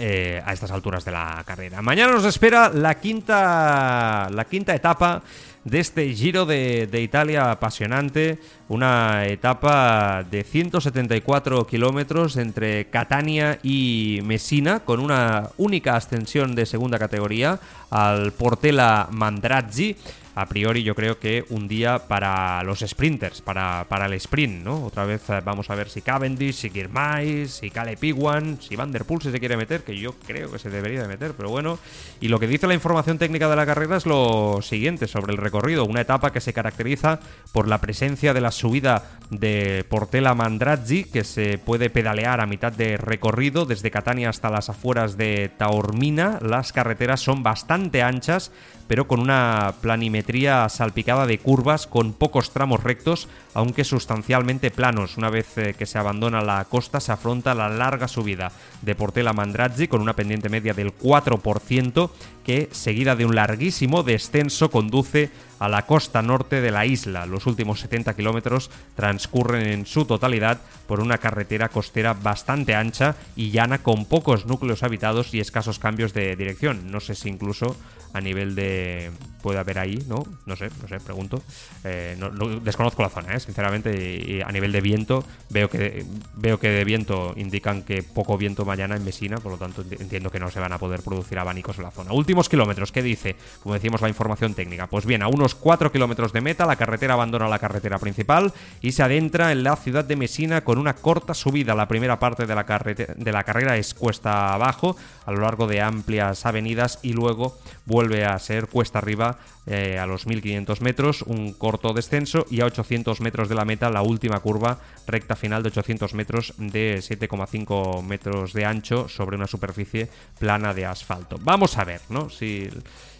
Eh, 0.00 0.40
a 0.44 0.52
estas 0.52 0.70
alturas 0.70 1.04
de 1.04 1.10
la 1.10 1.42
carrera. 1.44 1.82
Mañana 1.82 2.12
nos 2.12 2.24
espera 2.24 2.68
la 2.68 3.00
quinta, 3.00 4.28
la 4.30 4.44
quinta 4.44 4.72
etapa 4.72 5.20
de 5.68 5.80
este 5.80 6.12
Giro 6.14 6.46
de, 6.46 6.86
de, 6.86 7.02
Italia 7.02 7.50
apasionante, 7.50 8.38
una 8.68 9.26
etapa 9.26 10.24
de 10.30 10.44
174 10.44 11.66
kilómetros 11.66 12.36
entre 12.36 12.86
Catania 12.86 13.58
y 13.62 14.20
Messina, 14.24 14.80
con 14.80 15.00
una 15.00 15.50
única 15.56 15.96
ascensión 15.96 16.54
de 16.54 16.66
segunda 16.66 16.98
categoría 16.98 17.60
al 17.90 18.32
Portela 18.32 19.08
Mandrazzi 19.10 19.96
a 20.40 20.46
priori 20.46 20.84
yo 20.84 20.94
creo 20.94 21.18
que 21.18 21.44
un 21.50 21.66
día 21.66 21.98
para 21.98 22.62
los 22.62 22.84
sprinters, 22.86 23.42
para, 23.42 23.86
para 23.88 24.06
el 24.06 24.12
sprint, 24.12 24.64
¿no? 24.64 24.84
Otra 24.84 25.04
vez 25.04 25.28
eh, 25.30 25.40
vamos 25.44 25.68
a 25.68 25.74
ver 25.74 25.88
si 25.90 26.00
Cavendish, 26.00 26.54
si 26.54 26.70
Girmay, 26.70 27.48
si 27.48 27.70
Caleb 27.70 28.04
Iwan, 28.04 28.58
si 28.62 28.76
Van 28.76 28.92
Der 28.92 29.04
Poel 29.04 29.20
se 29.20 29.32
quiere 29.40 29.56
meter, 29.56 29.82
que 29.82 29.98
yo 29.98 30.12
creo 30.26 30.52
que 30.52 30.60
se 30.60 30.70
debería 30.70 31.02
de 31.02 31.08
meter, 31.08 31.32
pero 31.36 31.50
bueno. 31.50 31.80
Y 32.20 32.28
lo 32.28 32.38
que 32.38 32.46
dice 32.46 32.68
la 32.68 32.74
información 32.74 33.18
técnica 33.18 33.48
de 33.48 33.56
la 33.56 33.66
carrera 33.66 33.96
es 33.96 34.06
lo 34.06 34.60
siguiente 34.62 35.08
sobre 35.08 35.32
el 35.32 35.38
recorrido, 35.38 35.84
una 35.84 36.02
etapa 36.02 36.32
que 36.32 36.40
se 36.40 36.52
caracteriza 36.52 37.18
por 37.52 37.66
la 37.66 37.80
presencia 37.80 38.32
de 38.32 38.40
la 38.40 38.52
subida 38.52 39.18
de 39.30 39.84
Portela 39.88 40.34
Mandrazzi, 40.34 41.02
que 41.02 41.24
se 41.24 41.58
puede 41.58 41.90
pedalear 41.90 42.40
a 42.40 42.46
mitad 42.46 42.72
de 42.72 42.96
recorrido 42.96 43.64
desde 43.64 43.90
Catania 43.90 44.28
hasta 44.28 44.50
las 44.50 44.68
afueras 44.68 45.16
de 45.16 45.50
Taormina. 45.58 46.38
Las 46.42 46.72
carreteras 46.72 47.20
son 47.20 47.42
bastante 47.42 48.02
anchas, 48.02 48.52
pero 48.86 49.08
con 49.08 49.20
una 49.20 49.74
planimetría 49.80 50.27
salpicada 50.68 51.26
de 51.26 51.38
curvas 51.38 51.86
con 51.86 52.12
pocos 52.12 52.50
tramos 52.50 52.82
rectos, 52.82 53.28
aunque 53.54 53.84
sustancialmente 53.84 54.70
planos. 54.70 55.16
Una 55.16 55.30
vez 55.30 55.56
eh, 55.56 55.74
que 55.76 55.86
se 55.86 55.98
abandona 55.98 56.42
la 56.42 56.64
costa 56.66 57.00
se 57.00 57.12
afronta 57.12 57.54
la 57.54 57.70
larga 57.70 58.08
subida 58.08 58.52
de 58.82 58.94
Portela 58.94 59.32
Mandrazzi 59.32 59.88
con 59.88 60.02
una 60.02 60.12
pendiente 60.12 60.50
media 60.50 60.74
del 60.74 60.92
4% 60.94 62.10
que, 62.48 62.70
seguida 62.72 63.14
de 63.14 63.26
un 63.26 63.34
larguísimo 63.34 64.02
descenso, 64.02 64.70
conduce 64.70 65.28
a 65.58 65.68
la 65.68 65.84
costa 65.84 66.22
norte 66.22 66.62
de 66.62 66.70
la 66.70 66.86
isla. 66.86 67.26
Los 67.26 67.44
últimos 67.44 67.80
70 67.80 68.14
kilómetros 68.14 68.70
transcurren 68.96 69.66
en 69.66 69.84
su 69.84 70.06
totalidad 70.06 70.58
por 70.86 71.00
una 71.00 71.18
carretera 71.18 71.68
costera 71.68 72.14
bastante 72.14 72.74
ancha 72.74 73.16
y 73.36 73.50
llana 73.50 73.82
con 73.82 74.06
pocos 74.06 74.46
núcleos 74.46 74.82
habitados 74.82 75.34
y 75.34 75.40
escasos 75.40 75.78
cambios 75.78 76.14
de 76.14 76.36
dirección. 76.36 76.90
No 76.90 77.00
sé 77.00 77.14
si 77.14 77.28
incluso 77.28 77.76
a 78.14 78.20
nivel 78.20 78.54
de... 78.54 79.10
puede 79.42 79.58
haber 79.58 79.78
ahí, 79.78 80.02
¿no? 80.08 80.24
¿no? 80.46 80.56
Sé, 80.56 80.70
no 80.80 80.88
sé, 80.88 80.98
pregunto. 81.00 81.42
Eh, 81.84 82.16
desconozco 82.62 83.02
la 83.02 83.10
zona, 83.10 83.34
¿eh? 83.34 83.40
sinceramente, 83.40 83.94
y, 83.94 84.40
a 84.40 84.50
nivel 84.50 84.72
de 84.72 84.80
viento 84.80 85.24
veo 85.50 85.68
que, 85.68 86.06
veo 86.34 86.58
que 86.58 86.70
de 86.70 86.84
viento 86.84 87.34
indican 87.36 87.82
que 87.82 88.02
poco 88.02 88.38
viento 88.38 88.64
mañana 88.64 88.96
en 88.96 89.04
Mesina, 89.04 89.36
por 89.36 89.52
lo 89.52 89.58
tanto 89.58 89.82
entiendo 89.82 90.30
que 90.30 90.40
no 90.40 90.50
se 90.50 90.60
van 90.60 90.72
a 90.72 90.78
poder 90.78 91.02
producir 91.02 91.38
abanicos 91.38 91.76
en 91.78 91.84
la 91.84 91.90
zona. 91.90 92.12
Últimos 92.38 92.50
kilómetros, 92.50 92.92
¿qué 92.92 93.02
dice? 93.02 93.34
Como 93.64 93.74
decimos 93.74 94.00
la 94.00 94.08
información 94.08 94.54
técnica. 94.54 94.86
Pues 94.86 95.04
bien, 95.04 95.22
a 95.22 95.26
unos 95.26 95.56
4 95.56 95.90
kilómetros 95.90 96.32
de 96.32 96.40
meta, 96.40 96.66
la 96.66 96.76
carretera 96.76 97.14
abandona 97.14 97.48
la 97.48 97.58
carretera 97.58 97.98
principal 97.98 98.52
y 98.80 98.92
se 98.92 99.02
adentra 99.02 99.50
en 99.50 99.64
la 99.64 99.74
ciudad 99.74 100.04
de 100.04 100.14
Mesina 100.14 100.60
con 100.60 100.78
una 100.78 100.94
corta 100.94 101.34
subida. 101.34 101.74
La 101.74 101.88
primera 101.88 102.20
parte 102.20 102.46
de 102.46 102.54
la, 102.54 102.62
de 102.62 103.32
la 103.32 103.42
carrera 103.42 103.76
es 103.76 103.92
cuesta 103.92 104.54
abajo, 104.54 104.96
a 105.26 105.32
lo 105.32 105.40
largo 105.40 105.66
de 105.66 105.80
amplias 105.80 106.46
avenidas 106.46 107.00
y 107.02 107.12
luego 107.12 107.58
vuelve 107.86 108.24
a 108.24 108.38
ser 108.38 108.68
cuesta 108.68 109.00
arriba 109.00 109.38
eh, 109.70 109.98
a 109.98 110.06
los 110.06 110.26
1500 110.26 110.80
metros, 110.80 111.22
un 111.22 111.52
corto 111.52 111.92
descenso 111.92 112.46
y 112.50 112.62
a 112.62 112.66
800 112.66 113.20
metros 113.20 113.50
de 113.50 113.54
la 113.54 113.66
meta 113.66 113.90
la 113.90 114.00
última 114.00 114.40
curva 114.40 114.78
recta 115.06 115.36
final 115.36 115.62
de 115.62 115.68
800 115.68 116.14
metros 116.14 116.54
de 116.56 117.00
7,5 117.00 118.02
metros 118.02 118.54
de 118.54 118.64
ancho 118.64 119.08
sobre 119.08 119.36
una 119.36 119.46
superficie 119.46 120.08
plana 120.38 120.72
de 120.72 120.86
asfalto. 120.86 121.36
Vamos 121.42 121.76
a 121.76 121.84
ver, 121.84 122.00
¿no? 122.08 122.27
Si, 122.28 122.68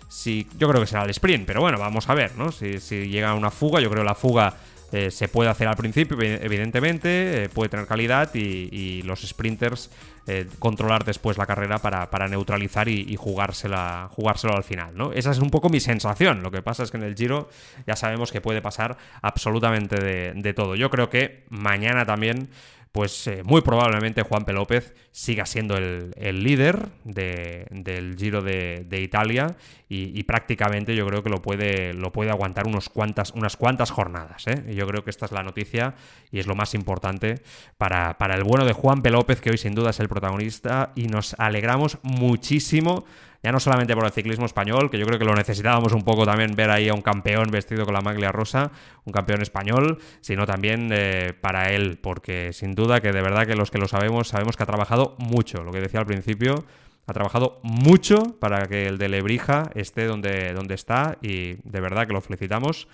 si 0.09 0.47
yo 0.59 0.69
creo 0.69 0.81
que 0.81 0.87
será 0.87 1.05
el 1.05 1.11
sprint, 1.11 1.47
pero 1.47 1.61
bueno, 1.61 1.79
vamos 1.79 2.09
a 2.09 2.15
ver, 2.15 2.37
¿no? 2.37 2.53
Si, 2.53 2.81
si 2.81 3.09
llega 3.09 3.35
una 3.35 3.51
fuga, 3.51 3.81
yo 3.81 3.91
creo 3.91 4.05
la 4.05 4.15
fuga 4.15 4.57
eh, 4.91 5.11
se 5.11 5.29
puede 5.29 5.51
hacer 5.51 5.69
al 5.69 5.77
principio, 5.77 6.17
evidentemente, 6.21 7.45
eh, 7.45 7.49
puede 7.51 7.69
tener 7.69 7.87
calidad 7.87 8.35
y, 8.35 9.03
los 9.03 9.21
sprinters 9.21 9.91
eh, 10.27 10.47
controlar 10.59 11.05
después 11.05 11.37
la 11.37 11.45
carrera 11.45 11.79
para, 11.79 12.29
neutralizar 12.29 12.89
y, 12.89 13.15
jugársela, 13.17 14.09
jugárselo 14.11 14.57
al 14.57 14.65
final, 14.65 14.97
¿no? 14.97 15.13
Esa 15.13 15.31
es 15.31 15.41
un 15.41 15.51
poco 15.51 15.69
mi 15.69 15.81
sensación. 15.81 16.43
Lo 16.43 16.51
que 16.51 16.63
pasa 16.63 16.85
es 16.85 16.91
que 16.91 16.97
en 16.97 17.03
el 17.03 17.15
Giro 17.15 17.51
ya 17.87 17.97
sabemos 17.97 18.33
que 18.33 18.41
puede 18.41 18.63
pasar 18.63 18.97
absolutamente 19.21 19.97
de, 19.97 20.55
todo. 20.55 20.75
Yo 20.75 20.89
creo 20.89 21.11
que 21.11 21.45
mañana 21.51 22.07
también 22.07 22.49
pues 22.93 23.31
muy 23.45 23.61
probablemente 23.61 24.23
Juan 24.23 24.45
P. 24.45 24.53
López 24.53 24.95
siga 25.11 25.47
siendo 25.47 25.77
el, 25.77 26.43
líder 26.43 26.89
del 27.05 28.17
Giro 28.19 28.43
de, 28.43 29.01
Italia 29.01 29.57
y, 29.89 30.23
prácticamente 30.25 30.95
yo 30.95 31.07
creo 31.07 31.23
que 31.23 31.31
lo 31.31 31.41
puede, 31.41 31.95
lo 31.95 32.13
puede 32.13 32.31
aguantar 32.31 32.67
unos 32.67 32.89
cuantas, 32.89 33.33
unas 33.33 33.57
cuantas 33.57 33.91
jornadas. 33.91 34.47
¿eh? 34.47 34.75
Yo 34.75 34.87
creo 34.87 35.05
que 35.05 35.11
esta 35.11 35.27
es 35.27 35.33
la 35.33 35.43
noticia 35.43 35.95
y 36.31 36.39
es 36.39 36.47
lo 36.47 36.55
más 36.55 36.75
importante 36.75 37.43
para, 37.77 38.19
para 38.19 38.35
el 38.35 38.45
bueno 38.45 38.65
de 38.65 38.73
Juan 38.73 39.03
P. 39.03 39.11
López, 39.11 39.41
que 39.41 39.51
hoy 39.51 39.59
sin 39.59 39.75
duda 39.75 39.91
es 39.91 40.01
el 40.01 40.09
protagonista 40.09 40.93
y 40.95 41.09
nos 41.09 41.35
alegramos 41.39 41.99
muchísimo 42.03 43.05
ya 43.43 43.53
no 43.53 43.61
solamente 43.61 43.95
por 43.95 44.05
el 44.05 44.13
ciclismo 44.13 44.47
español, 44.47 44.91
que 44.91 44.99
yo 44.99 45.07
creo 45.07 45.19
que 45.19 45.25
lo 45.25 45.35
necesitábamos 45.35 45.93
un 45.93 46.03
poco 46.03 46.25
también 46.25 46.55
ver 46.57 46.71
ahí 46.71 46.89
a 46.89 46.95
un 46.95 47.03
campeón 47.03 47.51
vestido 47.51 47.85
con 47.85 47.95
la 47.95 48.01
maglia 48.01 48.33
rosa, 48.33 48.73
un 49.05 49.13
campeón 49.13 49.43
español, 49.43 49.99
sino 50.21 50.45
también 50.47 50.91
eh, 50.93 51.35
para 51.41 51.71
él, 51.73 51.99
porque 52.03 52.53
sin 52.53 52.75
duda 52.75 53.01
que 53.01 53.13
de 53.13 53.23
verdad 53.23 53.47
que 53.47 53.55
los 53.55 53.71
que 53.71 53.79
lo 53.79 53.87
sabemos, 53.87 54.29
sabemos 54.29 54.57
que 54.57 54.65
ha 54.65 54.67
trabajado 54.67 55.15
mucho, 55.19 55.63
lo 55.63 55.71
que 55.71 55.81
decía 55.81 56.01
al 56.01 56.07
principio, 56.07 56.65
ha 57.07 57.13
trabajado 57.13 57.61
mucho 57.63 58.39
para 58.39 58.67
que 58.67 58.87
el 58.87 58.99
de 58.99 59.09
Lebrija 59.09 59.71
esté 59.75 60.05
donde, 60.07 60.53
donde 60.53 60.75
está 60.75 61.17
y 61.23 61.55
de 61.65 61.81
verdad 61.81 62.07
que 62.07 62.13
lo 62.13 62.21
felicitamos. 62.21 62.89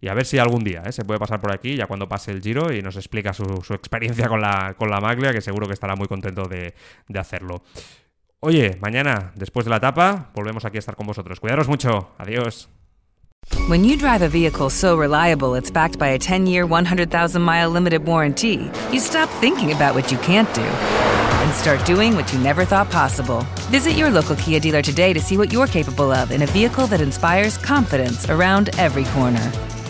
Y 0.00 0.08
a 0.08 0.14
ver 0.14 0.24
si 0.24 0.38
algún 0.38 0.62
día 0.62 0.82
¿eh? 0.86 0.92
se 0.92 1.04
puede 1.04 1.18
pasar 1.18 1.40
por 1.40 1.52
aquí, 1.52 1.76
ya 1.76 1.86
cuando 1.86 2.08
pase 2.08 2.30
el 2.30 2.40
giro, 2.40 2.72
y 2.72 2.82
nos 2.82 2.94
explica 2.96 3.32
su, 3.32 3.44
experiencia 3.74 4.28
con 4.28 4.40
la, 4.40 4.74
con 4.78 4.90
la 4.90 5.00
maglia, 5.00 5.32
que 5.32 5.40
seguro 5.40 5.66
que 5.66 5.74
estará 5.74 5.96
muy 5.96 6.06
contento 6.06 6.44
de, 6.44 6.72
de 7.08 7.18
hacerlo. 7.18 7.64
Oye, 8.40 8.78
mañana, 8.80 9.32
después 9.34 9.64
de 9.64 9.70
la 9.70 9.78
etapa, 9.78 10.30
volvemos 10.32 10.64
aquí 10.64 10.76
a 10.76 10.78
estar 10.78 10.94
con 10.94 11.06
vosotros. 11.06 11.40
Cuidaros 11.40 11.66
mucho. 11.66 12.10
Adiós. 12.18 12.68
When 13.68 13.84
you 13.84 13.96
drive 13.96 14.22
a 14.22 14.28
vehicle 14.28 14.70
so 14.70 14.96
reliable 14.96 15.54
it's 15.54 15.70
backed 15.70 15.98
by 15.98 16.08
a 16.08 16.18
10-year, 16.18 16.64
100,000-mile 16.66 17.70
limited 17.70 18.04
warranty, 18.04 18.70
you 18.92 19.00
stop 19.00 19.28
thinking 19.40 19.72
about 19.72 19.94
what 19.94 20.12
you 20.12 20.18
can't 20.18 20.52
do 20.54 20.62
and 20.62 21.52
start 21.52 21.84
doing 21.84 22.14
what 22.14 22.32
you 22.32 22.38
never 22.38 22.64
thought 22.64 22.90
possible. 22.90 23.44
Visit 23.70 23.92
your 23.92 24.10
local 24.10 24.36
Kia 24.36 24.60
dealer 24.60 24.82
today 24.82 25.12
to 25.12 25.20
see 25.20 25.36
what 25.36 25.52
you're 25.52 25.66
capable 25.66 26.12
of 26.12 26.30
in 26.30 26.42
a 26.42 26.46
vehicle 26.46 26.86
that 26.88 27.00
inspires 27.00 27.58
confidence 27.58 28.30
around 28.30 28.70
every 28.78 29.04
corner. 29.06 29.52